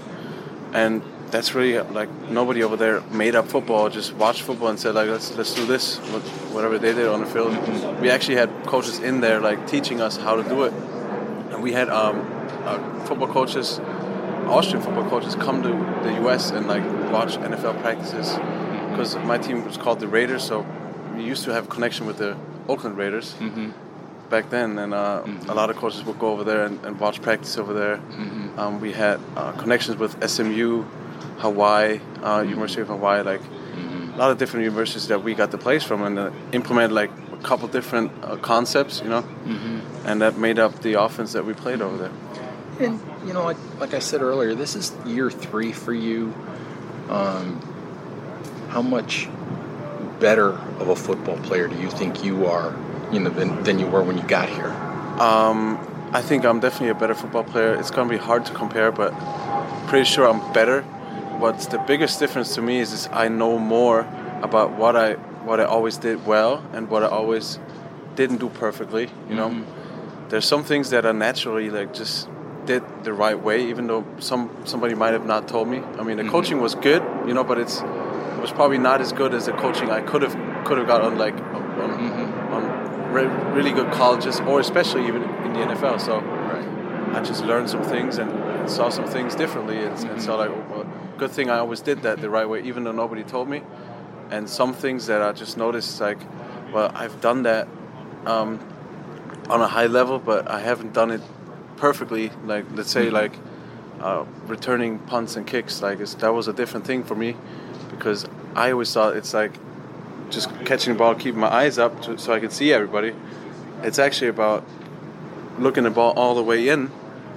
And 0.74 1.02
that's 1.32 1.54
really 1.56 1.78
like 1.94 2.10
nobody 2.30 2.64
over 2.64 2.78
there 2.78 3.02
made 3.12 3.36
up 3.36 3.48
football, 3.48 3.90
just 3.90 4.14
watched 4.14 4.42
football 4.44 4.70
and 4.70 4.80
said 4.80 4.96
like 4.96 5.10
let's 5.10 5.36
let's 5.36 5.54
do 5.54 5.66
this, 5.66 5.98
wh- 5.98 6.54
whatever 6.56 6.78
they 6.80 6.94
did 6.94 7.08
on 7.08 7.20
the 7.20 7.26
field. 7.26 7.52
We 8.02 8.10
actually 8.10 8.38
had 8.38 8.50
coaches 8.66 9.00
in 9.00 9.20
there 9.22 9.40
like 9.42 9.68
teaching 9.68 10.00
us 10.02 10.16
how 10.18 10.36
to 10.42 10.44
do 10.48 10.64
it, 10.64 10.74
and 11.52 11.62
we 11.62 11.74
had 11.74 11.90
um, 11.90 12.22
uh, 12.64 13.06
football 13.06 13.28
coaches, 13.28 13.80
Austrian 14.48 14.82
football 14.84 15.10
coaches, 15.10 15.36
come 15.36 15.62
to 15.64 15.70
the 16.04 16.14
U.S. 16.22 16.52
and 16.52 16.68
like 16.68 16.84
watch 17.12 17.36
NFL 17.38 17.82
practices 17.82 18.34
because 18.92 19.16
my 19.18 19.38
team 19.38 19.66
was 19.66 19.76
called 19.78 20.00
the 20.00 20.08
Raiders, 20.08 20.44
so 20.44 20.66
we 21.16 21.24
used 21.24 21.44
to 21.46 21.52
have 21.54 21.68
connection 21.70 22.06
with 22.08 22.18
the 22.18 22.38
Oakland 22.70 22.98
Raiders 22.98 23.34
Mm-hmm. 23.40 23.72
Back 24.30 24.50
then, 24.50 24.78
and 24.78 24.94
uh, 24.94 25.24
a 25.48 25.54
lot 25.54 25.70
of 25.70 25.76
coaches 25.78 26.04
would 26.04 26.20
go 26.20 26.30
over 26.32 26.44
there 26.44 26.66
and, 26.66 26.84
and 26.86 27.00
watch 27.00 27.22
practice 27.22 27.58
over 27.58 27.74
there. 27.74 27.98
Mm-hmm. 27.98 28.60
Um, 28.60 28.80
we 28.82 28.92
had 28.92 29.20
uh, 29.36 29.52
connections 29.54 29.98
with 29.98 30.12
SMU, 30.30 30.84
Hawaii, 31.40 32.00
uh, 32.24 32.42
University 32.48 32.82
of 32.82 32.88
Hawaii, 32.90 33.22
like 33.24 33.42
Mm-hmm. 33.42 34.14
a 34.14 34.18
lot 34.18 34.32
of 34.32 34.40
different 34.40 34.64
universities 34.64 35.08
that 35.10 35.24
we 35.24 35.36
got 35.36 35.52
the 35.52 35.58
place 35.60 35.84
from, 35.84 36.02
and 36.02 36.18
uh, 36.18 36.32
implement 36.52 36.92
like 36.94 37.12
a 37.32 37.38
couple 37.44 37.68
different 37.68 38.12
uh, 38.24 38.36
concepts, 38.38 39.02
you 39.04 39.10
know, 39.10 39.22
Mm-hmm. 39.22 40.08
and 40.08 40.22
that 40.22 40.38
made 40.38 40.58
up 40.58 40.82
the 40.82 40.94
offense 40.96 41.34
that 41.34 41.46
we 41.46 41.54
played 41.54 41.82
over 41.82 41.98
there. 41.98 42.12
And 42.80 43.00
you 43.26 43.34
know, 43.34 43.44
like, 43.44 43.58
like 43.80 43.94
I 43.94 44.00
said 44.00 44.22
earlier, 44.22 44.56
this 44.56 44.76
is 44.76 44.94
year 45.06 45.30
three 45.30 45.72
for 45.72 45.94
you. 45.94 46.34
Um, 47.10 47.62
how 48.70 48.82
much 48.82 49.30
better 50.20 50.50
of 50.80 50.90
a 50.90 50.96
football 50.96 51.38
player 51.38 51.68
do 51.68 51.76
you 51.80 51.90
think 51.92 52.24
you 52.24 52.48
are, 52.48 52.76
you 53.12 53.20
know, 53.20 53.30
than, 53.30 53.64
than 53.64 53.80
you 53.80 53.88
were 53.88 54.04
when 54.04 54.18
you 54.18 54.24
got 54.24 54.50
here? 54.50 54.70
Um, 55.20 55.80
I 56.14 56.22
think 56.22 56.46
I'm 56.46 56.60
definitely 56.60 56.90
a 56.90 56.96
better 56.96 57.16
football 57.16 57.44
player. 57.44 57.74
It's 57.76 57.92
gonna 57.92 58.10
be 58.10 58.18
hard 58.18 58.46
to 58.46 58.54
compare, 58.54 58.92
but 58.92 59.14
pretty 59.88 60.06
sure 60.06 60.28
I'm 60.28 60.54
better. 60.54 60.84
What's 61.40 61.68
the 61.68 61.80
biggest 61.80 62.20
difference 62.20 62.56
to 62.56 62.62
me 62.62 62.80
is, 62.80 62.94
is 62.94 63.10
I 63.12 63.28
know 63.28 63.58
more 63.60 64.02
about 64.42 64.72
what 64.72 64.96
I 64.96 65.14
what 65.48 65.60
I 65.60 65.64
always 65.64 65.98
did 65.98 66.26
well 66.26 66.64
and 66.74 66.90
what 66.90 67.04
I 67.04 67.08
always 67.08 67.60
didn't 68.16 68.38
do 68.38 68.50
perfectly. 68.50 69.10
You 69.30 69.36
know, 69.36 69.50
mm-hmm. 69.50 70.30
there's 70.30 70.46
some 70.46 70.64
things 70.64 70.90
that 70.90 71.06
are 71.06 71.14
naturally 71.14 71.70
like 71.70 71.94
just 71.94 72.30
did 72.66 72.84
the 73.04 73.14
right 73.14 73.40
way, 73.42 73.70
even 73.70 73.88
though 73.88 74.06
some 74.20 74.50
somebody 74.66 74.94
might 74.94 75.14
have 75.14 75.26
not 75.26 75.48
told 75.48 75.68
me. 75.68 75.78
I 75.78 76.04
mean, 76.04 76.18
the 76.18 76.24
mm-hmm. 76.24 76.32
coaching 76.32 76.62
was 76.62 76.76
good, 76.76 77.02
you 77.26 77.34
know, 77.34 77.44
but 77.44 77.58
it's 77.58 77.82
it 77.82 78.42
was 78.42 78.52
probably 78.52 78.78
not 78.78 79.02
as 79.02 79.12
good 79.14 79.34
as 79.34 79.46
the 79.46 79.54
coaching 79.54 79.90
I 79.90 80.02
could 80.02 80.22
have 80.22 80.36
could 80.66 80.78
have 80.78 80.88
got 80.88 81.02
on 81.02 81.18
like 81.18 81.36
on, 81.36 81.64
on 81.82 81.90
mm-hmm. 81.92 82.17
Re- 83.18 83.54
really 83.58 83.72
good 83.72 83.92
colleges 83.92 84.40
or 84.42 84.60
especially 84.60 85.08
even 85.08 85.24
in 85.46 85.54
the 85.54 85.60
NFL. 85.60 86.00
So 86.00 86.20
Right. 86.20 87.16
I 87.16 87.24
just 87.24 87.44
learned 87.44 87.70
some 87.70 87.84
things 87.84 88.18
and 88.18 88.70
saw 88.70 88.90
some 88.90 89.06
things 89.06 89.36
differently, 89.36 89.78
and, 89.78 89.98
and 90.10 90.22
saw 90.22 90.36
like, 90.36 90.50
well, 90.70 90.86
good 91.18 91.32
thing 91.32 91.50
I 91.50 91.58
always 91.60 91.82
did 91.82 92.04
that 92.04 92.22
the 92.22 92.30
right 92.30 92.48
way, 92.48 92.62
even 92.64 92.84
though 92.84 92.92
nobody 92.92 93.24
told 93.24 93.48
me. 93.50 93.62
And 94.30 94.50
some 94.50 94.74
things 94.74 95.08
that 95.08 95.22
I 95.22 95.32
just 95.32 95.58
noticed, 95.58 96.02
like, 96.02 96.20
well, 96.74 96.92
I've 96.94 97.22
done 97.22 97.44
that 97.44 97.68
um, 98.26 98.60
on 99.50 99.62
a 99.62 99.68
high 99.68 99.88
level, 99.88 100.20
but 100.20 100.50
I 100.50 100.60
haven't 100.60 100.94
done 100.94 101.12
it 101.12 101.22
perfectly. 101.78 102.30
Like, 102.46 102.66
let's 102.74 102.92
say, 102.92 103.10
like, 103.10 103.32
uh, 104.02 104.26
returning 104.48 105.00
punts 105.00 105.38
and 105.38 105.48
kicks, 105.48 105.82
like, 105.82 106.02
it's, 106.02 106.16
that 106.16 106.34
was 106.34 106.48
a 106.50 106.54
different 106.54 106.86
thing 106.86 107.04
for 107.04 107.16
me 107.16 107.36
because 107.90 108.28
I 108.54 108.72
always 108.72 108.94
thought 108.94 109.16
it's 109.16 109.34
like 109.34 109.54
just 110.30 110.50
catching 110.66 110.94
the 110.94 111.00
ball, 111.00 111.16
keeping 111.16 111.40
my 111.40 111.52
eyes 111.54 111.78
up 111.78 112.02
to, 112.04 112.18
so 112.18 112.34
I 112.34 112.40
can 112.40 112.50
see 112.52 112.74
everybody. 112.74 113.14
It's 113.84 114.00
actually 114.00 114.30
about 114.30 114.64
looking 115.60 115.84
the 115.84 115.90
ball 115.90 116.14
all 116.16 116.36
the 116.36 116.44
way 116.44 116.68
in 116.70 116.92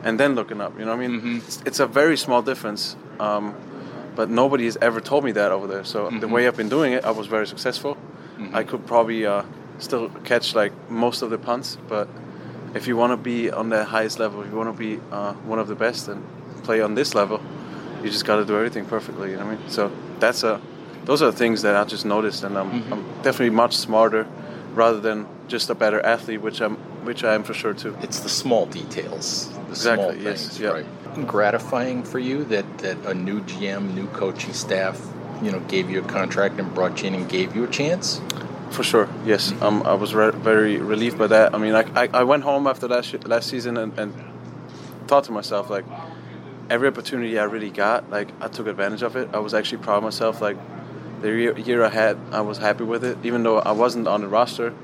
and 0.04 0.18
then 0.18 0.34
looking 0.34 0.60
up. 0.60 0.78
You 0.78 0.84
know 0.84 0.96
what 0.96 1.04
I 1.04 1.08
mean? 1.08 1.20
Mhm. 1.20 1.36
It's, 1.38 1.62
it's 1.66 1.80
a 1.80 1.86
very 1.86 2.16
small 2.16 2.42
difference, 2.42 2.96
um, 3.18 3.54
but 4.16 4.28
nobody 4.30 4.64
has 4.64 4.76
ever 4.80 5.00
told 5.00 5.24
me 5.24 5.32
that 5.32 5.52
over 5.52 5.66
there. 5.66 5.84
So 5.84 6.08
the 6.10 6.26
Mhm. 6.26 6.30
way 6.30 6.46
I've 6.48 6.56
been 6.56 6.68
doing 6.68 6.92
it, 6.92 7.04
I 7.04 7.10
was 7.10 7.26
very 7.26 7.46
successful. 7.46 7.96
Mhm. 8.38 8.54
I 8.54 8.64
could 8.64 8.86
probably 8.86 9.26
uh, 9.26 9.42
still 9.78 10.10
catch 10.24 10.54
like 10.54 10.72
most 10.90 11.22
of 11.22 11.30
the 11.30 11.38
punts, 11.38 11.78
but 11.88 12.08
if 12.74 12.86
you 12.86 12.96
want 12.96 13.12
to 13.12 13.16
be 13.16 13.50
on 13.50 13.68
the 13.70 13.84
highest 13.84 14.18
level, 14.18 14.42
if 14.42 14.50
you 14.50 14.56
want 14.56 14.74
to 14.74 14.78
be 14.78 15.00
uh, 15.12 15.32
one 15.46 15.58
of 15.58 15.68
the 15.68 15.74
best 15.74 16.08
and 16.08 16.22
play 16.62 16.80
on 16.80 16.94
this 16.94 17.14
level, 17.14 17.40
you 18.02 18.10
just 18.10 18.24
got 18.24 18.36
to 18.36 18.44
do 18.44 18.56
everything 18.56 18.84
perfectly. 18.86 19.30
You 19.30 19.36
know 19.36 19.44
what 19.46 19.52
I 19.52 19.56
mean? 19.56 19.68
So 19.68 19.90
that's 20.18 20.42
a 20.44 20.60
those 21.04 21.22
are 21.22 21.30
the 21.30 21.36
things 21.36 21.62
that 21.62 21.76
I 21.76 21.84
just 21.84 22.04
noticed, 22.04 22.44
and 22.44 22.56
I'm, 22.58 22.70
Mhm. 22.70 22.92
I'm 22.92 23.04
definitely 23.22 23.50
much 23.50 23.76
smarter 23.76 24.26
rather 24.74 25.00
than 25.00 25.26
just 25.48 25.70
a 25.70 25.74
better 25.74 26.00
athlete, 26.04 26.40
which 26.42 26.60
I'm 26.60 26.76
which 27.04 27.24
I 27.24 27.34
am 27.34 27.42
for 27.44 27.54
sure 27.54 27.72
too. 27.72 27.96
It's 28.02 28.20
the 28.20 28.28
small 28.28 28.66
details, 28.66 29.48
the 29.48 29.70
Exactly, 29.70 30.04
small 30.04 30.22
yes, 30.22 30.42
things, 30.48 30.60
yeah. 30.60 30.68
right? 30.68 31.26
Gratifying 31.26 32.02
for 32.02 32.18
you 32.18 32.44
that 32.44 32.66
that 32.78 32.96
a 33.06 33.14
new 33.14 33.40
GM, 33.40 33.94
new 33.94 34.06
coaching 34.08 34.52
staff, 34.52 35.00
you 35.42 35.50
know, 35.50 35.60
gave 35.60 35.88
you 35.90 36.00
a 36.00 36.02
contract 36.04 36.60
and 36.60 36.72
brought 36.74 37.00
you 37.02 37.08
in 37.08 37.14
and 37.14 37.28
gave 37.28 37.56
you 37.56 37.64
a 37.64 37.68
chance. 37.68 38.20
For 38.70 38.84
sure, 38.84 39.08
yes. 39.24 39.52
Um, 39.62 39.82
I 39.84 39.94
was 39.94 40.14
re- 40.14 40.30
very 40.30 40.76
relieved 40.76 41.18
by 41.18 41.26
that. 41.28 41.54
I 41.54 41.58
mean, 41.58 41.72
like, 41.72 41.88
I, 41.96 42.08
I 42.20 42.22
went 42.24 42.44
home 42.44 42.66
after 42.68 42.86
last 42.86 43.06
sh- 43.08 43.24
last 43.26 43.48
season 43.48 43.76
and, 43.76 43.98
and 43.98 44.12
thought 45.08 45.24
to 45.24 45.32
myself, 45.32 45.70
like, 45.70 45.84
every 46.68 46.86
opportunity 46.86 47.36
I 47.38 47.44
really 47.44 47.70
got, 47.70 48.08
like, 48.10 48.28
I 48.40 48.46
took 48.48 48.66
advantage 48.68 49.02
of 49.02 49.16
it. 49.16 49.28
I 49.32 49.38
was 49.40 49.54
actually 49.54 49.78
proud 49.78 49.96
of 49.98 50.04
myself. 50.04 50.40
Like, 50.40 50.56
the 51.20 51.28
year, 51.28 51.58
year 51.58 51.84
I 51.84 51.88
had, 51.88 52.18
I 52.32 52.40
was 52.40 52.58
happy 52.58 52.84
with 52.84 53.04
it. 53.04 53.18
Even 53.22 53.42
though 53.42 53.58
I 53.58 53.72
wasn't 53.72 54.08
on 54.08 54.20
the 54.20 54.28
roster, 54.28 54.74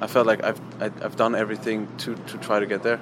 I 0.00 0.06
felt 0.06 0.26
like 0.26 0.44
I've 0.44 0.60
I, 0.80 0.86
I've 0.86 1.16
done 1.16 1.34
everything 1.34 1.88
to, 1.98 2.14
to 2.14 2.38
try 2.38 2.60
to 2.60 2.66
get 2.66 2.82
there. 2.82 3.00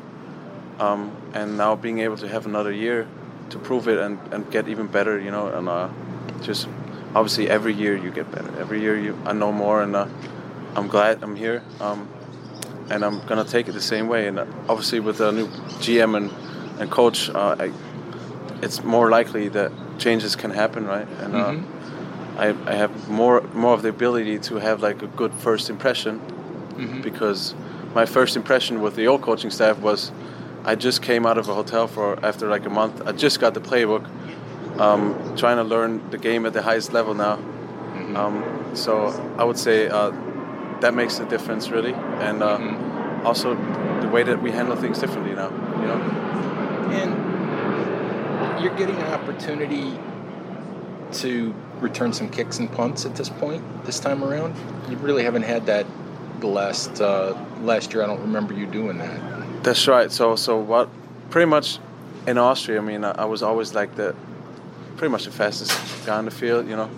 Um, 0.79 1.17
and 1.33 1.57
now 1.57 1.77
being 1.77 2.01
able 2.01 2.17
to 2.19 2.29
have 2.29 2.47
another 2.47 2.73
year 2.73 3.07
to 3.51 3.59
prove 3.59 3.89
it 3.89 3.99
and, 3.99 4.19
and 4.33 4.51
get 4.51 4.69
even 4.69 4.87
better, 4.87 5.19
you 5.19 5.31
know, 5.31 5.49
and 5.49 5.69
uh, 5.69 5.89
just 6.43 6.69
obviously 7.15 7.49
every 7.49 7.73
year 7.73 7.97
you 7.97 8.11
get 8.11 8.31
better. 8.31 8.51
Every 8.59 8.81
year 8.81 8.99
you 8.99 9.19
I 9.25 9.33
know 9.33 9.53
more, 9.53 9.83
and 9.83 9.95
uh, 9.95 10.07
I'm 10.77 10.89
glad 10.89 11.23
I'm 11.23 11.37
here. 11.37 11.63
Um, 11.81 12.09
and 12.91 13.05
I'm 13.05 13.25
gonna 13.27 13.45
take 13.45 13.69
it 13.69 13.73
the 13.73 13.81
same 13.81 14.09
way. 14.09 14.27
And 14.27 14.39
uh, 14.39 14.47
obviously 14.69 15.01
with 15.01 15.21
a 15.21 15.33
new 15.33 15.47
GM 15.47 16.17
and 16.17 16.31
and 16.81 16.91
coach, 16.91 17.31
uh, 17.31 17.57
I, 17.59 17.73
it's 18.63 18.83
more 18.83 19.11
likely 19.11 19.49
that 19.49 19.73
changes 19.99 20.37
can 20.37 20.51
happen, 20.51 20.87
right? 20.87 21.09
And 21.21 21.35
uh, 21.37 21.55
I, 22.37 22.49
I 22.67 22.75
have 22.75 23.09
more 23.09 23.43
more 23.55 23.75
of 23.75 23.83
the 23.83 23.89
ability 23.91 24.39
to 24.41 24.57
have 24.57 24.83
like 24.83 25.03
a 25.03 25.07
good 25.07 25.33
first 25.35 25.71
impression 25.71 26.21
because 27.03 27.55
my 27.95 28.07
first 28.07 28.37
impression 28.37 28.81
with 28.81 28.97
the 28.97 29.07
old 29.07 29.23
coaching 29.23 29.51
staff 29.51 29.79
was 29.79 30.11
I 30.65 30.75
just 30.75 31.03
came 31.03 31.27
out 31.27 31.39
of 31.39 31.49
a 31.49 31.55
hotel 31.55 31.87
for 31.87 32.19
after 32.25 32.49
like 32.49 32.67
a 32.67 32.71
month. 32.71 33.03
I 33.07 33.13
just 33.13 33.39
got 33.39 33.55
the 33.55 33.61
playbook, 33.61 34.05
um, 34.81 35.15
trying 35.37 35.59
to 35.59 35.63
learn 35.65 36.11
the 36.11 36.19
game 36.19 36.47
at 36.47 36.53
the 36.53 36.63
highest 36.63 36.93
level 36.93 37.15
now. 37.15 37.39
Um, 38.17 38.71
so 38.75 39.09
I 39.39 39.45
would 39.45 39.59
say 39.59 39.89
uh, 39.89 40.11
that 40.81 40.95
makes 40.95 41.21
a 41.21 41.27
difference 41.29 41.71
really, 41.71 41.95
and 41.95 42.43
uh, 42.43 43.23
also 43.25 43.55
the 44.01 44.09
way 44.09 44.23
that 44.25 44.43
we 44.43 44.51
handle 44.51 44.77
things 44.77 44.99
differently 44.99 45.35
now. 45.35 45.51
You 45.81 45.87
know, 45.87 46.01
And 47.01 48.63
you're 48.63 48.75
getting 48.77 48.97
an 48.97 49.13
opportunity 49.13 49.99
to 51.15 51.55
return 51.81 52.13
some 52.13 52.29
kicks 52.29 52.59
and 52.59 52.71
punts 52.71 53.05
at 53.05 53.17
this 53.17 53.29
point, 53.29 53.63
this 53.85 54.01
time 54.01 54.25
around. 54.25 54.55
You 54.91 54.97
really 54.99 55.25
haven't 55.25 55.43
had 55.43 55.67
that 55.67 55.87
the 56.41 56.47
last 56.47 57.01
uh, 57.01 57.37
last 57.63 57.93
year. 57.93 58.03
I 58.03 58.07
don't 58.07 58.21
remember 58.21 58.55
you 58.55 58.67
doing 58.67 58.99
that. 58.99 59.65
That's 59.65 59.87
right. 59.89 60.11
So 60.11 60.37
so 60.37 60.59
what? 60.59 60.89
Pretty 61.31 61.47
much 61.47 61.79
in 62.27 62.39
Austria. 62.39 62.79
I 62.79 62.85
mean, 62.85 63.05
I, 63.05 63.13
I 63.13 63.25
was 63.25 63.43
always 63.43 63.75
like 63.75 63.97
the 63.97 64.15
pretty 64.97 65.11
much 65.11 65.25
the 65.25 65.31
fastest 65.31 66.07
guy 66.07 66.19
on 66.19 66.25
the 66.25 66.31
field. 66.31 66.69
You 66.69 66.77
know, 66.77 66.91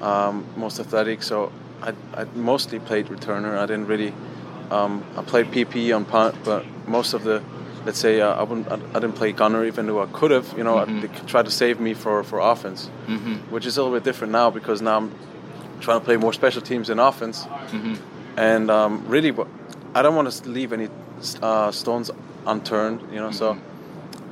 um, 0.00 0.46
most 0.56 0.80
athletic. 0.80 1.22
So 1.22 1.52
I, 1.82 1.92
I 2.14 2.24
mostly 2.34 2.78
played 2.78 3.06
returner. 3.06 3.58
I 3.58 3.66
didn't 3.66 3.86
really. 3.86 4.12
Um, 4.70 5.02
I 5.16 5.22
played 5.22 5.46
PP 5.46 5.96
on 5.96 6.04
punt, 6.04 6.36
but 6.44 6.66
most 6.86 7.14
of 7.14 7.24
the, 7.24 7.42
let's 7.88 7.98
say, 8.06 8.20
uh, 8.20 8.40
I 8.40 8.42
wouldn't. 8.48 8.68
I, 8.74 8.74
I 8.94 8.98
didn't 9.02 9.16
play 9.20 9.32
gunner, 9.32 9.64
even 9.64 9.86
though 9.86 10.02
I 10.02 10.08
could 10.18 10.30
have. 10.36 10.46
You 10.58 10.64
know, 10.64 10.76
they 11.00 11.08
tried 11.32 11.46
to 11.50 11.50
save 11.62 11.76
me 11.86 11.94
for 11.94 12.22
for 12.30 12.38
offense, 12.52 12.80
which 13.54 13.64
is 13.66 13.78
a 13.78 13.82
little 13.82 13.96
bit 13.98 14.04
different 14.04 14.32
now 14.40 14.50
because 14.58 14.78
now 14.88 14.96
I'm 15.00 15.10
trying 15.80 16.00
to 16.00 16.04
play 16.04 16.16
more 16.18 16.34
special 16.34 16.62
teams 16.70 16.90
in 16.90 16.98
offense. 16.98 17.46
And 18.36 18.70
um, 18.70 18.92
really, 19.14 19.32
I 19.96 20.02
don't 20.02 20.14
want 20.18 20.30
to 20.30 20.48
leave 20.58 20.70
any 20.78 20.88
uh, 21.42 21.70
stones 21.72 22.10
unturned. 22.46 23.00
You 23.14 23.20
know, 23.22 23.32
so 23.32 23.56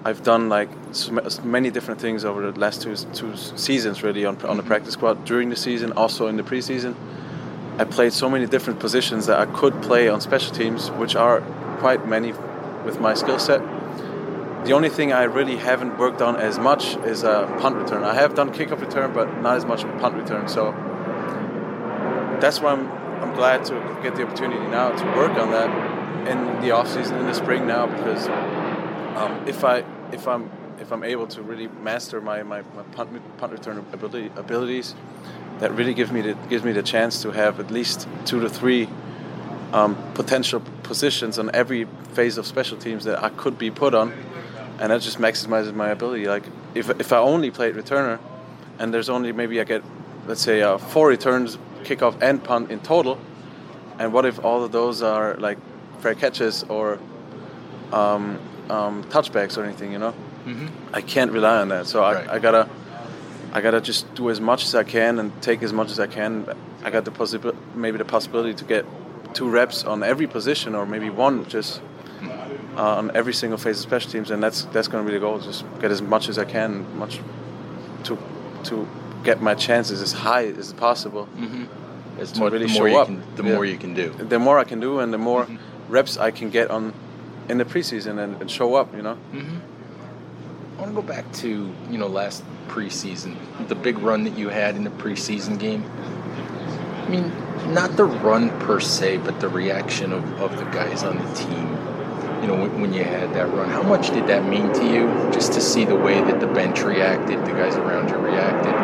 I've 0.05 0.23
done 0.23 0.43
like 0.59 0.69
so 0.93 1.13
ma- 1.13 1.29
so 1.29 1.43
many 1.43 1.71
different 1.71 2.01
things 2.01 2.25
over 2.25 2.53
the 2.53 2.61
last 2.61 2.83
two 2.83 2.95
two 3.19 3.33
seasons, 3.57 4.03
really, 4.03 4.27
on 4.27 4.37
on 4.45 4.57
the 4.57 4.63
practice 4.73 4.93
squad 4.93 5.25
during 5.25 5.51
the 5.51 5.57
season, 5.57 5.93
also 5.93 6.27
in 6.29 6.37
the 6.37 6.45
preseason. 6.45 6.95
I 7.79 7.85
played 7.85 8.13
so 8.13 8.29
many 8.31 8.47
different 8.47 8.81
positions 8.81 9.27
that 9.27 9.39
I 9.39 9.47
could 9.61 9.75
play 9.89 10.09
on 10.13 10.21
special 10.21 10.55
teams, 10.55 10.91
which 11.01 11.17
are 11.17 11.41
quite 11.81 12.07
many 12.07 12.33
with 12.87 13.01
my 13.01 13.13
skill 13.13 13.39
set. 13.39 13.61
The 14.65 14.73
only 14.73 14.89
thing 14.89 15.13
I 15.13 15.25
really 15.25 15.57
haven't 15.57 15.99
worked 15.99 16.23
on 16.23 16.37
as 16.37 16.59
much 16.59 16.97
is 17.05 17.23
uh, 17.23 17.47
punt 17.61 17.77
return. 17.77 18.03
I 18.03 18.15
have 18.15 18.35
done 18.35 18.51
kickoff 18.53 18.81
return, 18.81 19.13
but 19.13 19.43
not 19.43 19.57
as 19.57 19.67
much 19.67 19.83
punt 20.01 20.15
return. 20.17 20.49
So 20.49 20.73
that's 22.41 22.61
why 22.61 22.73
I'm, 22.73 22.91
I'm 23.23 23.35
glad 23.35 23.65
to 23.67 23.75
get 24.03 24.17
the 24.17 24.27
opportunity 24.27 24.67
now 24.69 24.91
to 24.93 25.05
work 25.17 25.33
on 25.33 25.51
that 25.51 25.69
in 26.29 26.61
the 26.63 26.71
off 26.71 26.89
season 26.89 27.19
in 27.19 27.27
the 27.27 27.35
spring 27.35 27.67
now 27.67 27.87
because 27.87 28.27
um, 29.17 29.47
if 29.47 29.65
I 29.65 29.85
if 30.13 30.27
I'm 30.27 30.51
if 30.81 30.93
I'm 30.93 31.05
able 31.05 31.27
to 31.29 31.43
really 31.43 31.69
master 31.69 32.21
my, 32.21 32.43
my, 32.43 32.63
my 32.75 32.83
punt, 32.93 33.39
punt 33.39 33.53
return 33.53 33.79
ability, 33.93 34.31
abilities, 34.37 34.95
that 35.59 35.73
really 35.73 35.95
gives 35.95 36.13
me 36.13 36.21
the 36.21 36.35
gives 36.49 36.65
me 36.65 36.73
the 36.73 36.83
chance 36.83 37.23
to 37.23 37.31
have 37.31 37.61
at 37.61 37.71
least 37.71 38.07
two 38.25 38.41
to 38.41 38.49
three 38.49 38.89
um, 39.73 39.97
potential 40.15 40.61
positions 40.83 41.39
on 41.39 41.51
every 41.55 41.87
phase 42.15 42.39
of 42.39 42.47
special 42.47 42.79
teams 42.79 43.05
that 43.05 43.23
I 43.23 43.29
could 43.31 43.59
be 43.59 43.71
put 43.71 43.95
on, 43.95 44.13
and 44.79 44.91
that 44.93 45.01
just 45.03 45.19
maximizes 45.19 45.75
my 45.75 45.89
ability. 45.89 46.27
Like 46.27 46.45
if 46.75 46.89
if 47.01 47.13
I 47.13 47.19
only 47.19 47.51
played 47.51 47.75
returner, 47.75 48.19
and 48.79 48.93
there's 48.93 49.09
only 49.09 49.33
maybe 49.33 49.61
I 49.61 49.65
get 49.65 49.83
let's 50.27 50.43
say 50.43 50.63
uh, 50.63 50.79
four 50.79 51.09
returns, 51.09 51.59
kickoff 51.85 52.17
and 52.21 52.43
punt 52.43 52.71
in 52.71 52.81
total, 52.81 53.19
and 53.99 54.13
what 54.13 54.25
if 54.25 54.45
all 54.45 54.63
of 54.65 54.73
those 54.73 55.03
are 55.03 55.35
like 55.37 55.59
fair 56.01 56.15
catches 56.15 56.63
or 56.65 56.99
um, 57.93 58.39
um, 58.71 59.05
touchbacks 59.05 59.57
or 59.59 59.65
anything? 59.65 59.93
You 59.93 59.99
know, 59.99 60.15
I 60.93 61.01
can't 61.01 61.33
rely 61.33 61.61
on 61.61 61.69
that. 61.69 61.87
So 61.87 62.01
Right. 62.01 62.29
I, 62.29 62.35
I 62.35 62.39
gotta. 62.39 62.69
I 63.53 63.63
gotta 63.63 63.81
just 63.81 64.13
do 64.15 64.29
as 64.29 64.39
much 64.39 64.65
as 64.65 64.75
I 64.75 64.85
can 64.85 65.19
and 65.19 65.31
take 65.41 65.63
as 65.63 65.73
much 65.73 65.91
as 65.91 65.99
I 65.99 66.07
can. 66.07 66.47
I 66.85 66.91
got 66.91 67.07
the 67.07 67.11
possibility, 67.11 67.59
maybe 67.75 67.97
the 67.97 68.05
possibility 68.05 68.53
to 68.53 68.65
get 68.65 68.85
two 69.37 69.49
reps 69.49 69.85
on 69.85 70.03
every 70.03 70.27
position, 70.27 70.75
or 70.75 70.87
maybe 70.87 71.11
one 71.11 71.45
just 71.47 71.81
uh, 72.77 72.97
on 72.97 73.15
every 73.15 73.35
single 73.35 73.59
phase 73.59 73.77
of 73.79 73.83
special 73.83 74.11
teams, 74.11 74.31
and 74.31 74.43
that's 74.43 74.63
that's 74.73 74.89
going 74.89 75.05
to 75.05 75.09
be 75.09 75.15
the 75.17 75.21
goal. 75.21 75.39
Just 75.39 75.65
get 75.81 75.91
as 75.91 76.03
much 76.03 76.29
as 76.29 76.39
I 76.39 76.45
can, 76.45 76.99
much 76.99 77.21
to 78.05 78.19
to 78.65 78.89
get 79.23 79.43
my 79.43 79.55
chances 79.55 80.01
as 80.01 80.13
high 80.13 80.47
as 80.47 80.73
possible. 80.73 81.29
As 82.19 82.33
To 82.33 82.41
much, 82.41 82.53
really 82.53 82.67
the 82.67 82.73
more 82.73 82.89
show 82.89 82.95
you 82.95 82.99
up. 82.99 83.07
can, 83.09 83.23
the 83.37 83.45
Yeah. 83.45 83.55
more 83.55 83.65
you 83.67 83.77
can 83.77 83.93
do. 83.93 84.09
The 84.35 84.39
more 84.39 84.59
I 84.59 84.65
can 84.65 84.81
do, 84.81 85.01
and 85.01 85.13
the 85.13 85.19
more 85.19 85.45
mm-hmm. 85.45 85.93
reps 85.93 86.17
I 86.17 86.31
can 86.31 86.49
get 86.49 86.71
on 86.71 86.95
in 87.51 87.59
the 87.59 87.67
preseason 87.67 88.19
and, 88.19 88.41
and 88.41 88.51
show 88.51 88.75
up. 88.75 88.97
You 88.97 89.03
know. 89.03 89.17
Mm-hmm. 89.35 89.57
I 90.77 90.81
want 90.81 90.95
to 90.95 91.03
go 91.03 91.07
back 91.07 91.31
to 91.43 91.49
you 91.91 91.99
know 91.99 92.07
last 92.07 92.43
preseason, 92.69 93.37
the 93.69 93.75
big 93.75 93.99
run 93.99 94.25
that 94.25 94.39
you 94.39 94.49
had 94.49 94.77
in 94.77 94.85
the 94.85 94.91
preseason 95.03 95.59
game. 95.59 95.85
I 97.07 97.09
mean, 97.09 97.33
not 97.73 97.97
the 97.97 98.05
run 98.05 98.51
per 98.61 98.81
se, 98.81 99.19
but 99.19 99.39
the 99.39 99.49
reaction 99.49 100.13
of, 100.13 100.25
of 100.41 100.57
the 100.57 100.65
guys 100.65 101.05
on 101.05 101.19
the 101.19 101.35
team. 101.35 101.71
You 102.43 102.49
know, 102.49 102.61
when, 102.63 102.81
when 102.81 102.93
you 102.93 103.05
had 103.05 103.33
that 103.35 103.49
run, 103.53 103.71
how 103.71 103.83
much 103.83 104.11
did 104.11 104.27
that 104.27 104.45
mean 104.45 104.73
to 104.73 104.85
you? 104.85 105.07
Just 105.33 105.53
to 105.53 105.61
see 105.61 105.85
the 105.85 105.95
way 105.95 106.21
that 106.21 106.41
the 106.41 106.49
bench 106.49 106.83
reacted, 106.83 107.39
the 107.41 107.53
guys 107.53 107.77
around 107.77 108.09
you 108.09 108.17
reacted. 108.17 108.75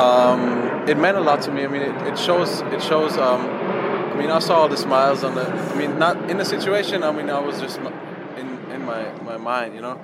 Um, 0.00 0.88
it 0.88 0.98
meant 0.98 1.16
a 1.16 1.20
lot 1.20 1.40
to 1.42 1.52
me. 1.52 1.64
I 1.64 1.68
mean, 1.68 1.82
it, 1.82 2.02
it 2.08 2.18
shows. 2.18 2.62
It 2.62 2.82
shows. 2.82 3.16
Um, 3.16 3.42
I 3.42 4.14
mean, 4.16 4.30
I 4.30 4.40
saw 4.40 4.62
all 4.62 4.68
the 4.68 4.76
smiles 4.76 5.22
on 5.22 5.36
the. 5.36 5.46
I 5.46 5.74
mean, 5.76 5.98
not 5.98 6.28
in 6.28 6.38
the 6.38 6.44
situation. 6.44 7.04
I 7.04 7.12
mean, 7.12 7.30
I 7.30 7.38
was 7.38 7.60
just 7.60 7.78
in 7.78 8.48
in 8.72 8.84
my 8.84 9.12
my 9.22 9.36
mind, 9.36 9.74
you 9.74 9.80
know. 9.80 10.00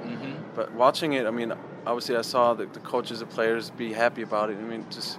But 0.55 0.73
watching 0.73 1.12
it, 1.14 1.27
I 1.27 1.31
mean, 1.31 1.53
obviously, 1.87 2.16
I 2.16 2.23
saw 2.23 2.55
the, 2.55 2.66
the 2.66 2.81
coaches, 2.81 3.18
the 3.18 3.27
players 3.27 3.70
be 3.70 3.92
happy 3.92 4.23
about 4.23 4.51
it. 4.51 4.59
I 4.59 4.62
mean, 4.62 4.87
just 4.90 5.18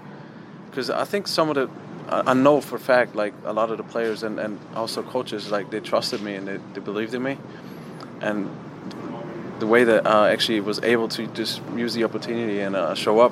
because 0.72 0.90
I 0.90 1.04
think 1.04 1.28
some 1.28 1.50
of 1.50 1.56
the. 1.56 1.70
I 2.10 2.34
know 2.34 2.60
for 2.60 2.76
a 2.76 2.80
fact, 2.80 3.16
like 3.16 3.34
a 3.46 3.54
lot 3.54 3.72
of 3.72 3.78
the 3.78 3.84
players 3.84 4.24
and, 4.24 4.38
and 4.38 4.60
also 4.76 5.02
coaches, 5.02 5.50
like 5.50 5.70
they 5.70 5.80
trusted 5.80 6.22
me 6.22 6.36
and 6.36 6.46
they, 6.46 6.58
they 6.74 6.82
believed 6.82 7.14
in 7.14 7.24
me, 7.24 7.38
and 8.20 8.50
the 9.60 9.68
way 9.68 9.84
that 9.84 10.06
I 10.08 10.32
actually 10.32 10.60
was 10.60 10.82
able 10.82 11.08
to 11.10 11.28
just 11.28 11.62
use 11.76 11.94
the 11.94 12.04
opportunity 12.04 12.60
and 12.60 12.76
uh, 12.76 12.96
show 12.96 13.20
up 13.20 13.32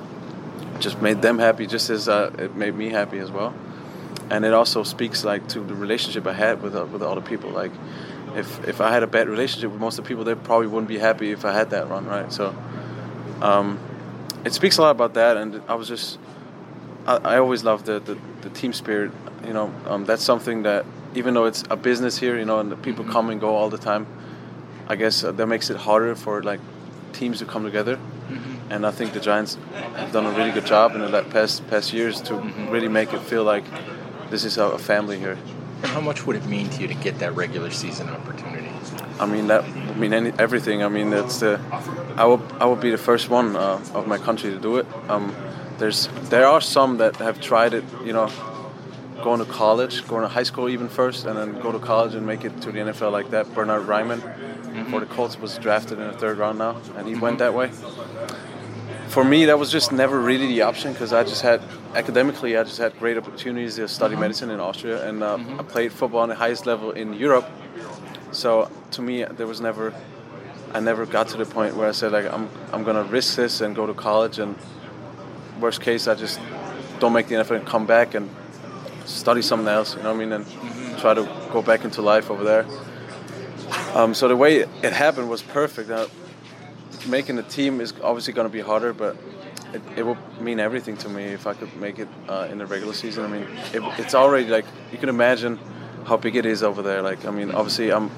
just 0.80 1.02
made 1.02 1.22
them 1.22 1.40
happy 1.40 1.68
just 1.68 1.90
as 1.90 2.08
uh, 2.08 2.32
it 2.38 2.56
made 2.56 2.76
me 2.76 2.90
happy 2.90 3.18
as 3.18 3.32
well. 3.32 3.54
And 4.30 4.46
it 4.46 4.54
also 4.54 4.84
speaks 4.84 5.26
like 5.26 5.48
to 5.50 5.60
the 5.60 5.74
relationship 5.74 6.28
I 6.28 6.34
had 6.34 6.62
with 6.62 6.76
uh, 6.76 6.86
with 6.86 7.02
other 7.02 7.22
people. 7.22 7.50
Like 7.50 7.72
if 8.36 8.68
if 8.68 8.80
I 8.80 8.92
had 8.92 9.04
a 9.04 9.08
bad 9.08 9.28
relationship 9.28 9.72
with 9.72 9.82
most 9.82 9.98
of 9.98 10.06
the 10.06 10.08
people 10.08 10.24
they 10.24 10.36
probably 10.36 10.68
wouldn't 10.68 10.88
be 10.88 11.00
happy 11.00 11.32
if 11.32 11.44
I 11.44 11.52
had 11.52 11.72
that 11.72 11.90
run 11.90 12.06
right? 12.06 12.32
So 12.32 12.56
um, 13.42 13.80
it 14.46 14.54
speaks 14.54 14.78
a 14.78 14.82
lot 14.84 14.92
about 14.92 15.16
that. 15.16 15.36
And 15.36 15.62
I 15.68 15.76
was 15.76 15.88
just 15.88 16.20
I, 17.06 17.16
I 17.18 17.38
always 17.38 17.64
love 17.64 17.86
the, 17.86 18.00
the, 18.00 18.18
the 18.42 18.50
team 18.50 18.74
spirit 18.74 19.12
you 19.46 19.54
know 19.54 19.74
um, 19.88 20.06
that's 20.06 20.24
something 20.24 20.64
that 20.64 20.86
even 21.16 21.34
though 21.34 21.46
it's 21.46 21.64
a 21.70 21.76
business 21.76 22.18
here 22.18 22.38
you 22.38 22.46
know 22.46 22.60
and 22.60 22.72
the 22.72 22.76
people 22.76 23.06
come 23.06 23.30
and 23.30 23.40
go 23.40 23.56
all 23.56 23.70
the 23.70 23.78
time 23.78 24.06
I 24.90 24.96
guess 24.96 25.24
uh, 25.24 25.32
that 25.34 25.46
makes 25.46 25.70
it 25.70 25.78
harder 25.78 26.16
for 26.16 26.42
like 26.42 26.60
teams 27.14 27.40
to 27.40 27.46
come 27.46 27.64
together. 27.64 28.00
And 28.72 28.86
I 28.86 28.92
think 28.92 29.14
the 29.14 29.20
Giants 29.20 29.58
have 29.96 30.12
done 30.12 30.26
a 30.26 30.32
really 30.32 30.52
good 30.52 30.66
job 30.66 30.96
in 30.96 31.02
the 31.02 31.24
past 31.24 31.68
past 31.70 31.94
years 31.94 32.22
to 32.24 32.36
really 32.70 32.88
make 32.88 33.14
it 33.14 33.22
feel 33.22 33.44
like 33.44 33.66
this 34.32 34.44
is 34.44 34.58
a 34.58 34.78
family 34.80 35.20
here. 35.20 35.38
And 35.84 35.92
how 35.92 36.02
much 36.02 36.26
would 36.26 36.36
it 36.36 36.46
mean 36.46 36.70
to 36.72 36.82
you 36.82 36.88
to 36.88 36.94
get 36.96 37.20
that 37.20 37.36
regular 37.36 37.70
season 37.70 38.10
opportunity? 38.10 38.70
I 39.20 39.26
mean 39.26 39.48
that 39.48 39.64
would 39.64 39.98
mean 39.98 40.14
any, 40.14 40.32
everything. 40.40 40.84
I 40.84 40.90
mean 40.90 41.12
that's 41.12 41.40
the 41.40 41.60
I 42.16 42.26
will 42.26 42.42
I 42.60 42.66
will 42.66 42.76
be 42.76 42.90
the 42.90 42.98
first 42.98 43.30
one 43.30 43.56
uh, 43.56 43.80
of 43.94 44.08
my 44.08 44.18
country 44.18 44.50
to 44.50 44.60
do 44.60 44.78
it. 44.78 44.88
Um, 45.08 45.36
there's 45.80 46.08
there 46.30 46.48
are 46.48 46.62
some 46.62 46.98
that 46.98 47.16
have 47.18 47.42
tried 47.42 47.74
it. 47.74 47.84
You 48.04 48.14
know, 48.14 48.30
going 49.24 49.40
to 49.40 49.52
college, 49.52 50.08
going 50.08 50.22
to 50.22 50.28
high 50.28 50.44
school 50.44 50.70
even 50.70 50.90
first, 50.90 51.26
and 51.26 51.38
then 51.38 51.60
go 51.62 51.72
to 51.72 51.80
college 51.80 52.16
and 52.16 52.26
make 52.26 52.46
it 52.46 52.62
to 52.62 52.72
the 52.72 52.80
NFL 52.80 53.12
like 53.12 53.32
that. 53.32 53.54
Bernard 53.54 53.88
Raimann 53.88 54.22
mm-hmm. 54.22 54.92
for 54.92 55.00
the 55.00 55.06
Colts 55.06 55.40
was 55.40 55.58
drafted 55.58 56.00
in 56.00 56.08
the 56.08 56.18
third 56.18 56.38
round 56.38 56.58
now, 56.58 56.78
and 56.96 57.08
he 57.08 57.14
mm-hmm. 57.14 57.22
went 57.22 57.40
that 57.40 57.54
way. 57.54 57.72
For 59.10 59.24
me, 59.24 59.46
that 59.46 59.58
was 59.58 59.72
just 59.72 59.92
never 59.92 60.20
really 60.20 60.48
the 60.48 60.62
option 60.62 60.94
because 60.94 61.14
I 61.14 61.24
just 61.24 61.42
had 61.42 61.62
academically, 61.96 62.56
I 62.56 62.64
just 62.64 62.78
had 62.78 62.98
great 63.00 63.18
opportunities 63.18 63.76
to 63.76 63.88
study 63.88 64.14
mm-hmm. 64.14 64.22
medicine 64.22 64.50
in 64.52 64.60
Austria, 64.60 65.08
and 65.08 65.24
uh, 65.24 65.38
mm-hmm. 65.38 65.60
I 65.60 65.64
played 65.64 65.92
football 65.92 66.22
on 66.22 66.30
the 66.30 66.36
highest 66.36 66.66
level 66.66 66.92
in 66.92 67.14
Europe. 67.14 67.50
So 68.32 68.70
to 68.92 69.02
me, 69.02 69.24
there 69.24 69.48
was 69.48 69.60
never, 69.60 69.94
I 70.74 70.80
never 70.80 71.06
got 71.06 71.30
to 71.30 71.38
the 71.38 71.46
point 71.46 71.76
where 71.76 71.88
I 71.88 71.92
said 71.92 72.12
like 72.12 72.32
I'm 72.32 72.48
I'm 72.72 72.84
gonna 72.84 73.04
risk 73.04 73.36
this 73.36 73.62
and 73.62 73.76
go 73.76 73.88
to 73.88 73.94
college, 73.94 74.38
and 74.38 74.56
worst 75.60 75.82
case, 75.82 76.08
I 76.08 76.16
just 76.16 76.40
don't 77.00 77.14
make 77.14 77.28
the 77.28 77.36
NFL 77.36 77.58
and 77.58 77.66
come 77.66 77.86
back 77.86 78.14
and 78.14 78.30
study 79.06 79.42
something 79.42 79.68
else, 79.68 79.96
you 79.96 80.04
know 80.04 80.10
what 80.10 80.16
I 80.16 80.20
mean, 80.20 80.32
and 80.32 80.46
mm-hmm. 80.46 80.98
try 81.00 81.14
to 81.14 81.24
go 81.52 81.62
back 81.62 81.84
into 81.84 82.02
life 82.02 82.30
over 82.30 82.44
there. 82.44 82.66
Um, 83.94 84.14
so 84.14 84.28
the 84.28 84.36
way 84.36 84.58
it 84.60 84.94
happened 84.94 85.30
was 85.30 85.42
perfect. 85.42 85.90
Now, 85.90 86.08
making 87.08 87.36
the 87.36 87.44
team 87.44 87.82
is 87.82 87.94
obviously 88.04 88.34
going 88.34 88.48
to 88.48 88.54
be 88.54 88.62
harder, 88.62 88.94
but 88.94 89.16
it, 89.74 89.82
it 89.98 90.04
will 90.04 90.18
mean 90.40 90.60
everything 90.60 90.98
to 90.98 91.10
me 91.10 91.24
if 91.24 91.48
I 91.48 91.54
could 91.54 91.76
make 91.78 92.00
it 92.00 92.08
uh, 92.28 92.48
in 92.52 92.58
the 92.58 92.66
regular 92.66 92.94
season. 92.94 93.26
I 93.26 93.28
mean, 93.28 93.48
it, 93.74 94.00
it's 94.00 94.16
already 94.16 94.48
like 94.48 94.66
you 94.92 94.98
can 94.98 95.10
imagine 95.10 95.60
how 96.06 96.18
big 96.18 96.36
it 96.36 96.46
is 96.46 96.64
over 96.64 96.82
there. 96.82 97.02
Like, 97.02 97.26
I 97.26 97.32
mean, 97.32 97.52
obviously 97.52 97.92
I'm 97.92 98.12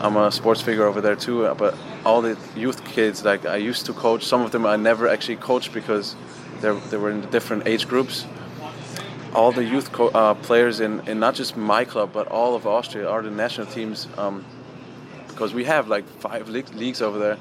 I'm 0.00 0.16
a 0.16 0.30
sports 0.30 0.60
figure 0.60 0.84
over 0.84 1.00
there 1.00 1.16
too, 1.16 1.52
but 1.54 1.76
all 2.04 2.20
the 2.20 2.36
youth 2.54 2.84
kids 2.84 3.24
like 3.24 3.46
I 3.46 3.56
used 3.56 3.86
to 3.86 3.92
coach, 3.92 4.24
some 4.24 4.42
of 4.42 4.52
them 4.52 4.66
I 4.66 4.76
never 4.76 5.08
actually 5.08 5.36
coached 5.36 5.72
because 5.72 6.14
they 6.60 6.78
they 6.90 6.96
were 6.96 7.10
in 7.10 7.20
different 7.30 7.66
age 7.66 7.86
groups 7.88 8.26
all 9.34 9.52
the 9.52 9.64
youth 9.64 9.92
co- 9.92 10.08
uh, 10.08 10.32
players 10.32 10.80
in, 10.80 11.06
in 11.06 11.20
not 11.20 11.34
just 11.34 11.56
my 11.56 11.84
club 11.84 12.10
but 12.12 12.26
all 12.28 12.54
of 12.54 12.66
Austria 12.66 13.08
are 13.08 13.22
the 13.22 13.30
national 13.30 13.66
teams 13.66 14.08
um, 14.16 14.44
because 15.36 15.52
we 15.52 15.64
have 15.64 15.86
like 15.86 16.08
five 16.20 16.48
le- 16.48 16.72
leagues 16.74 17.02
over 17.02 17.18
there. 17.18 17.38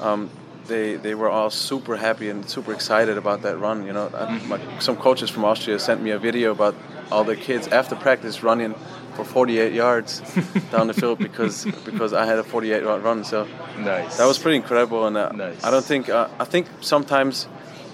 Um, 0.00 0.30
they 0.68 0.94
they 0.94 1.16
were 1.16 1.28
all 1.28 1.50
super 1.50 1.96
happy 1.96 2.28
and 2.30 2.48
super 2.48 2.72
excited 2.72 3.18
about 3.18 3.42
that 3.42 3.58
run. 3.58 3.84
You 3.84 3.92
know, 3.92 4.08
mm-hmm. 4.08 4.48
my, 4.48 4.60
some 4.78 4.96
coaches 4.96 5.28
from 5.28 5.44
Austria 5.44 5.78
sent 5.80 6.00
me 6.00 6.10
a 6.10 6.18
video 6.18 6.52
about 6.52 6.76
all 7.10 7.24
the 7.24 7.34
kids 7.34 7.66
after 7.66 7.96
practice 7.96 8.44
running 8.44 8.74
for 9.14 9.24
48 9.24 9.72
yards 9.72 10.20
down 10.70 10.86
the 10.86 10.94
field 10.94 11.18
because 11.18 11.64
because 11.84 12.12
I 12.12 12.24
had 12.24 12.38
a 12.38 12.44
48 12.44 12.82
yard 12.84 13.02
run. 13.02 13.24
So 13.24 13.48
nice. 13.78 14.18
That 14.18 14.26
was 14.26 14.38
pretty 14.38 14.56
incredible, 14.56 15.06
and 15.08 15.16
uh, 15.16 15.32
nice. 15.32 15.64
I 15.64 15.72
don't 15.72 15.84
think 15.84 16.08
uh, 16.08 16.28
I 16.38 16.44
think 16.44 16.68
sometimes 16.80 17.48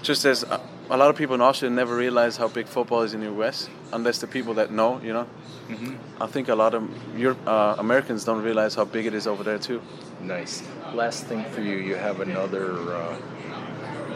just 0.07 0.25
as 0.25 0.45
uh, 0.45 0.61
a 0.89 0.97
lot 0.97 1.11
of 1.11 1.17
people 1.17 1.35
in 1.35 1.41
Austria 1.41 1.69
never 1.69 1.97
realize 1.97 2.37
how 2.37 2.47
big 2.47 2.67
football 2.67 3.03
is 3.03 3.13
in 3.13 3.21
the 3.21 3.33
US 3.41 3.69
unless 3.93 4.19
the 4.19 4.29
people 4.29 4.55
that 4.55 4.71
know, 4.71 5.01
you 5.03 5.13
know. 5.13 5.27
Mm-hmm. 5.69 6.23
I 6.23 6.27
think 6.29 6.49
a 6.49 6.55
lot 6.55 6.75
of 6.75 6.89
Europe, 7.19 7.39
uh, 7.47 7.75
Americans 7.79 8.25
don't 8.25 8.43
realize 8.43 8.77
how 8.77 8.85
big 8.85 9.07
it 9.07 9.15
is 9.15 9.27
over 9.27 9.43
there 9.43 9.59
too. 9.59 9.83
Nice. 10.21 10.63
Last 10.95 11.25
thing 11.25 11.45
for 11.47 11.61
you, 11.61 11.77
you 11.77 11.97
have 11.97 12.21
another 12.21 12.95
uh, 12.95 13.17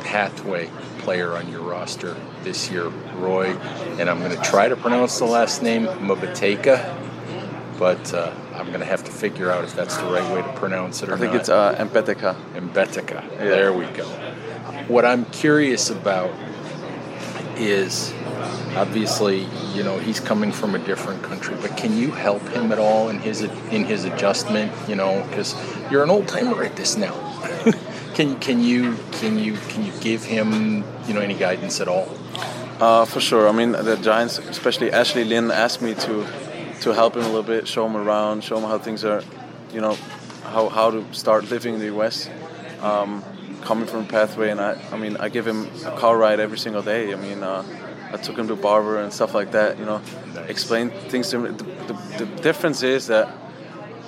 pathway 0.05 0.71
player 0.99 1.33
on 1.33 1.51
your 1.51 1.63
roster 1.63 2.17
this 2.45 2.71
year, 2.71 2.87
Roy, 3.17 3.49
and 3.99 4.09
I'm 4.09 4.21
going 4.21 4.37
to 4.37 4.43
try 4.43 4.69
to 4.69 4.77
pronounce 4.77 5.19
the 5.19 5.25
last 5.25 5.61
name, 5.61 5.87
Mabateka, 5.87 6.79
but 7.79 8.15
uh, 8.15 8.33
I'm 8.55 8.69
going 8.69 8.81
to 8.81 8.87
have 8.87 9.03
to 9.05 9.11
figure 9.11 9.51
out 9.51 9.65
if 9.65 9.75
that's 9.75 9.97
the 9.97 10.05
right 10.05 10.33
way 10.33 10.43
to 10.43 10.53
pronounce 10.59 11.03
it 11.03 11.09
or 11.09 11.13
not. 11.13 11.17
I 11.17 11.21
think 11.21 11.33
not. 11.33 11.41
it's 11.41 11.49
uh. 11.49 11.75
Mbaeteka. 12.55 13.31
Yeah. 13.33 13.39
There 13.39 13.73
we 13.73 13.87
go. 13.87 14.09
What 14.91 15.05
I'm 15.05 15.25
curious 15.27 15.89
about 15.89 16.33
is 17.57 18.13
obviously 18.75 19.47
you 19.73 19.85
know 19.85 20.01
he's 20.01 20.19
coming 20.19 20.51
from 20.51 20.75
a 20.75 20.81
different 20.81 21.23
country 21.23 21.55
but 21.63 21.77
can 21.77 21.97
you 21.97 22.11
help 22.11 22.43
him 22.49 22.73
at 22.73 22.79
all 22.81 23.09
in 23.09 23.21
his 23.21 23.43
in 23.71 23.85
his 23.85 24.05
adjustment 24.05 24.73
you 24.89 24.97
know? 24.97 25.25
Because 25.29 25.55
you're 25.93 26.03
an 26.03 26.11
old 26.11 26.27
timer 26.27 26.65
at 26.65 26.75
this 26.75 26.97
now. 26.97 27.15
Can 28.15 28.41
can 28.41 28.61
you 28.61 28.97
can 29.13 29.39
you 29.39 29.55
can 29.69 29.87
you 29.87 29.93
give 30.01 30.25
him 30.25 30.83
you 31.07 31.15
know 31.15 31.21
any 31.21 31.35
guidance 31.35 31.81
at 31.81 31.87
all? 31.87 32.09
Uh, 32.81 33.05
for 33.05 33.21
sure. 33.21 33.49
I 33.49 33.53
mean 33.53 33.71
the 33.71 33.97
giants 33.97 34.39
especially 34.39 34.91
ashley 34.91 35.25
lynn 35.25 35.53
asked 35.53 35.81
me 35.81 35.95
to 35.95 36.27
to 36.81 36.91
help 36.93 37.15
him 37.15 37.23
a 37.23 37.29
little 37.29 37.45
bit 37.45 37.69
show 37.69 37.87
him 37.87 37.97
around 37.97 38.43
show 38.43 38.57
him 38.59 38.65
how 38.65 38.79
things 38.79 39.05
are 39.05 39.23
you 39.73 39.81
know 39.81 39.95
how, 40.43 40.69
how 40.69 40.91
to 40.91 41.01
start 41.15 41.49
living 41.49 41.75
in 41.75 41.81
the 41.81 41.95
us 41.95 42.29
um, 42.83 43.23
coming 43.63 43.87
from 43.87 44.07
pathway 44.07 44.51
and 44.51 44.61
I, 44.61 44.81
I 44.93 44.97
mean 44.97 45.17
I 45.17 45.29
give 45.29 45.47
him 45.47 45.69
a 45.85 45.97
car 45.99 46.17
ride 46.17 46.41
every 46.41 46.59
single 46.59 46.83
day. 46.83 47.13
I 47.13 47.17
mean 47.17 47.43
uh, 47.43 47.65
I 48.13 48.17
took 48.17 48.37
him 48.37 48.49
to 48.49 48.57
barber 48.57 48.99
and 49.01 49.13
stuff 49.13 49.35
like 49.35 49.53
that 49.53 49.79
you 49.79 49.85
know 49.85 50.01
explain 50.49 50.91
things 50.91 51.31
to 51.31 51.45
him. 51.45 51.57
The, 51.57 51.65
the, 51.65 52.25
the 52.25 52.43
difference 52.43 52.83
is 52.83 53.07
that 53.09 53.29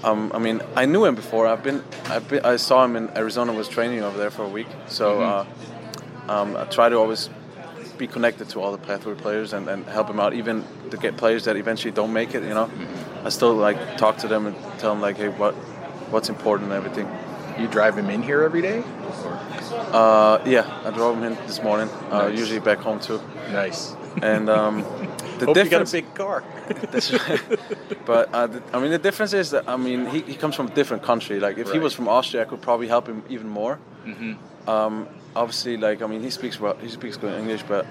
um, 0.03 0.33
I 0.35 0.39
mean 0.39 0.63
I 0.75 0.87
knew 0.87 1.05
him 1.05 1.15
before. 1.15 1.47
I've 1.47 1.63
been, 1.63 1.83
I've 2.07 2.29
been 2.29 2.45
I 2.45 2.57
saw 2.57 2.85
him 2.85 2.97
in 2.97 3.11
Arizona 3.17 3.53
was 3.53 3.69
training 3.69 4.03
over 4.03 4.19
there 4.19 4.31
for 4.31 4.45
a 4.45 4.49
week. 4.49 4.69
So 4.87 5.19
mm-hmm. 5.19 6.31
uh, 6.31 6.35
um, 6.35 6.57
I 6.57 6.65
try 6.65 6.89
to 6.89 6.97
always 6.97 7.29
be 7.99 8.07
connected 8.07 8.49
to 8.49 8.61
all 8.61 8.73
the 8.73 8.79
pathway 8.79 9.15
players 9.15 9.53
and, 9.53 9.69
and 9.69 9.85
help 9.87 10.09
them 10.09 10.19
out 10.19 10.33
even 10.33 10.65
to 10.91 10.97
get 10.97 11.17
players 11.17 11.45
that 11.45 11.57
eventually 11.57 11.93
don't 11.93 12.13
make 12.13 12.35
it 12.35 12.43
you 12.43 12.55
know. 12.55 12.67
Mm-hmm. 12.67 13.27
I 13.27 13.29
still 13.29 13.55
like 13.55 13.97
talk 13.97 14.19
to 14.19 14.29
them 14.29 14.47
and 14.47 14.57
tell 14.79 14.93
them 14.93 15.01
like 15.01 15.17
hey 15.17 15.29
what 15.29 15.55
what's 16.11 16.29
important 16.29 16.73
and 16.73 16.77
everything 16.77 17.07
you 17.59 17.69
drive 17.69 17.97
him 17.97 18.11
in 18.11 18.23
here 18.23 18.43
every 18.43 18.63
day 18.63 18.83
uh, 19.93 20.43
yeah, 20.47 20.83
I 20.85 20.91
drove 20.91 21.19
him 21.19 21.25
in 21.25 21.35
this 21.47 21.63
morning. 21.63 21.89
Uh, 22.11 22.29
nice. 22.29 22.39
Usually 22.39 22.61
back 22.61 22.79
home 22.79 23.01
too. 23.01 23.21
Nice. 23.51 23.95
And 24.23 24.49
um, 24.49 24.83
the 25.39 25.47
Hope 25.47 25.55
difference. 25.55 25.93
You 25.93 26.03
got 26.03 26.09
a 26.09 26.13
big 26.13 26.15
car. 26.15 26.45
but 28.07 28.33
uh, 28.33 28.47
the, 28.47 28.63
I 28.73 28.81
mean, 28.81 28.91
the 28.91 28.99
difference 28.99 29.33
is 29.33 29.51
that 29.51 29.69
I 29.69 29.77
mean 29.77 30.07
he, 30.07 30.21
he 30.23 30.35
comes 30.35 30.55
from 30.55 30.69
a 30.69 30.75
different 30.75 31.03
country. 31.03 31.41
Like 31.41 31.59
if 31.59 31.67
right. 31.67 31.75
he 31.75 31.79
was 31.79 31.95
from 31.95 32.09
Austria, 32.09 32.43
I 32.43 32.45
could 32.47 32.63
probably 32.63 32.89
help 32.89 33.07
him 33.07 33.23
even 33.29 33.49
more. 33.49 33.79
Mm-hmm. 34.07 34.69
Um, 34.69 35.09
obviously, 35.35 35.77
like 35.77 36.03
I 36.03 36.07
mean, 36.07 36.23
he 36.23 36.31
speaks 36.31 36.59
well. 36.61 36.77
He 36.77 36.89
speaks 36.89 37.17
good 37.17 37.39
English, 37.39 37.65
but 37.65 37.87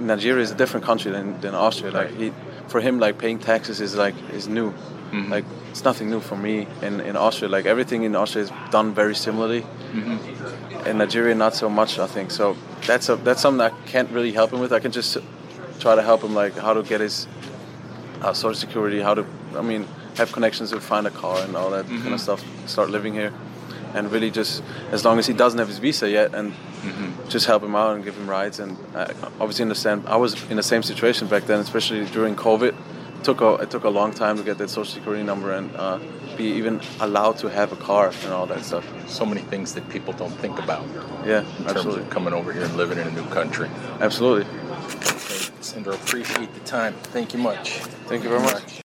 Nigeria 0.00 0.42
is 0.42 0.50
a 0.50 0.54
different 0.54 0.86
country 0.86 1.10
than, 1.10 1.40
than 1.40 1.54
Austria. 1.54 1.92
Like 1.92 2.14
he, 2.14 2.32
for 2.68 2.80
him, 2.80 2.98
like 2.98 3.18
paying 3.18 3.38
taxes 3.38 3.80
is 3.80 3.96
like 3.96 4.14
is 4.32 4.48
new. 4.48 4.72
Mm-hmm. 5.10 5.30
Like 5.30 5.44
it's 5.70 5.84
nothing 5.84 6.10
new 6.10 6.20
for 6.20 6.36
me 6.36 6.66
in, 6.82 7.00
in 7.00 7.16
Austria. 7.16 7.50
Like 7.50 7.66
everything 7.66 8.04
in 8.04 8.14
Austria 8.14 8.44
is 8.44 8.52
done 8.70 8.94
very 8.94 9.14
similarly. 9.14 9.62
Mm-hmm. 9.62 10.86
In 10.86 10.98
Nigeria, 10.98 11.34
not 11.34 11.54
so 11.54 11.68
much. 11.68 11.98
I 11.98 12.06
think 12.06 12.30
so. 12.30 12.56
That's 12.86 13.08
a 13.08 13.16
that's 13.16 13.42
something 13.42 13.60
I 13.60 13.70
can't 13.86 14.10
really 14.10 14.32
help 14.32 14.52
him 14.52 14.60
with. 14.60 14.72
I 14.72 14.80
can 14.80 14.92
just 14.92 15.18
try 15.80 15.94
to 15.94 16.02
help 16.02 16.22
him 16.22 16.34
like 16.34 16.56
how 16.56 16.74
to 16.74 16.82
get 16.82 17.00
his 17.00 17.26
uh, 18.22 18.32
social 18.32 18.54
security, 18.54 19.00
how 19.00 19.14
to 19.14 19.26
I 19.56 19.62
mean 19.62 19.86
have 20.16 20.32
connections 20.32 20.70
to 20.70 20.80
find 20.80 21.06
a 21.06 21.10
car 21.10 21.42
and 21.42 21.56
all 21.56 21.70
that 21.70 21.86
mm-hmm. 21.86 22.02
kind 22.02 22.14
of 22.14 22.20
stuff. 22.20 22.44
Start 22.68 22.90
living 22.90 23.14
here, 23.14 23.32
and 23.94 24.10
really 24.12 24.30
just 24.30 24.62
as 24.92 25.04
long 25.04 25.18
as 25.18 25.26
he 25.26 25.34
doesn't 25.34 25.58
have 25.58 25.68
his 25.68 25.78
visa 25.78 26.08
yet, 26.08 26.34
and 26.34 26.52
mm-hmm. 26.52 27.28
just 27.28 27.46
help 27.46 27.62
him 27.62 27.74
out 27.74 27.96
and 27.96 28.04
give 28.04 28.16
him 28.16 28.30
rides. 28.30 28.60
And 28.60 28.76
I 28.94 29.12
obviously 29.40 29.62
understand. 29.62 30.04
I 30.06 30.16
was 30.16 30.50
in 30.50 30.56
the 30.56 30.62
same 30.62 30.82
situation 30.82 31.26
back 31.26 31.44
then, 31.44 31.60
especially 31.60 32.06
during 32.06 32.36
COVID 32.36 32.74
took 33.24 33.40
a 33.40 33.54
it 33.54 33.70
took 33.70 33.84
a 33.84 33.88
long 33.88 34.12
time 34.12 34.36
to 34.36 34.42
get 34.42 34.58
that 34.58 34.70
social 34.70 34.92
security 34.92 35.22
number 35.22 35.52
and 35.52 35.74
uh, 35.76 35.98
be 36.36 36.44
even 36.44 36.80
allowed 37.00 37.38
to 37.38 37.48
have 37.48 37.72
a 37.72 37.76
car 37.76 38.12
and 38.24 38.32
all 38.32 38.46
that 38.46 38.64
stuff. 38.64 38.86
So 39.08 39.26
many 39.26 39.42
things 39.42 39.74
that 39.74 39.88
people 39.88 40.12
don't 40.12 40.32
think 40.32 40.58
about. 40.58 40.86
Yeah, 41.24 41.44
in 41.58 41.66
absolutely. 41.68 42.02
of 42.02 42.10
coming 42.10 42.34
over 42.34 42.52
here 42.52 42.64
and 42.64 42.76
living 42.76 42.98
in 42.98 43.06
a 43.06 43.10
new 43.10 43.26
country. 43.26 43.68
Absolutely. 44.00 44.46
Okay, 44.46 45.50
Sandro, 45.60 45.94
appreciate 45.94 46.52
the 46.54 46.60
time. 46.60 46.94
Thank 47.14 47.32
you 47.32 47.38
much. 47.38 47.78
Thank 48.08 48.24
you 48.24 48.30
very 48.30 48.42
much. 48.42 48.80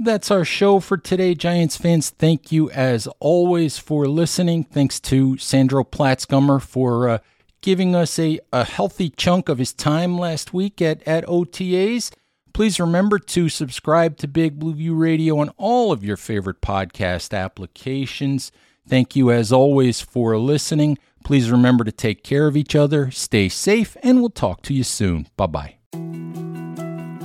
That's 0.00 0.30
our 0.30 0.44
show 0.44 0.78
for 0.78 0.96
today, 0.96 1.34
Giants 1.34 1.76
fans. 1.76 2.10
Thank 2.10 2.52
you, 2.52 2.70
as 2.70 3.08
always, 3.18 3.78
for 3.78 4.06
listening. 4.06 4.62
Thanks 4.62 5.00
to 5.00 5.36
Sandro 5.38 5.82
Platzgummer 5.82 6.62
for 6.62 7.08
uh, 7.08 7.18
giving 7.62 7.96
us 7.96 8.18
a, 8.18 8.38
a 8.52 8.64
healthy 8.64 9.10
chunk 9.10 9.48
of 9.48 9.58
his 9.58 9.72
time 9.72 10.16
last 10.16 10.54
week 10.54 10.80
at, 10.80 11.02
at 11.06 11.26
OTAs. 11.26 12.12
Please 12.58 12.80
remember 12.80 13.20
to 13.20 13.48
subscribe 13.48 14.16
to 14.16 14.26
Big 14.26 14.58
Blue 14.58 14.74
View 14.74 14.96
Radio 14.96 15.38
on 15.38 15.50
all 15.58 15.92
of 15.92 16.02
your 16.02 16.16
favorite 16.16 16.60
podcast 16.60 17.32
applications. 17.32 18.50
Thank 18.84 19.14
you, 19.14 19.30
as 19.30 19.52
always, 19.52 20.00
for 20.00 20.36
listening. 20.36 20.98
Please 21.22 21.52
remember 21.52 21.84
to 21.84 21.92
take 21.92 22.24
care 22.24 22.48
of 22.48 22.56
each 22.56 22.74
other, 22.74 23.12
stay 23.12 23.48
safe, 23.48 23.96
and 24.02 24.18
we'll 24.18 24.30
talk 24.30 24.62
to 24.62 24.74
you 24.74 24.82
soon. 24.82 25.28
Bye 25.36 25.46
bye. 25.46 25.76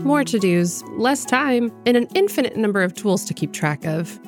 More 0.03 0.23
to 0.23 0.37
dos, 0.37 0.83
less 0.97 1.25
time, 1.25 1.71
and 1.87 1.97
an 1.97 2.07
infinite 2.13 2.55
number 2.55 2.83
of 2.83 2.93
tools 2.93 3.25
to 3.25 3.33
keep 3.33 3.53
track 3.53 3.87
of. 3.87 4.19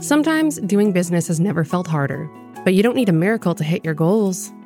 Sometimes 0.00 0.58
doing 0.60 0.92
business 0.92 1.28
has 1.28 1.40
never 1.40 1.66
felt 1.66 1.86
harder, 1.86 2.26
but 2.64 2.72
you 2.72 2.82
don't 2.82 2.96
need 2.96 3.10
a 3.10 3.12
miracle 3.12 3.54
to 3.54 3.64
hit 3.64 3.84
your 3.84 3.92
goals 3.92 4.50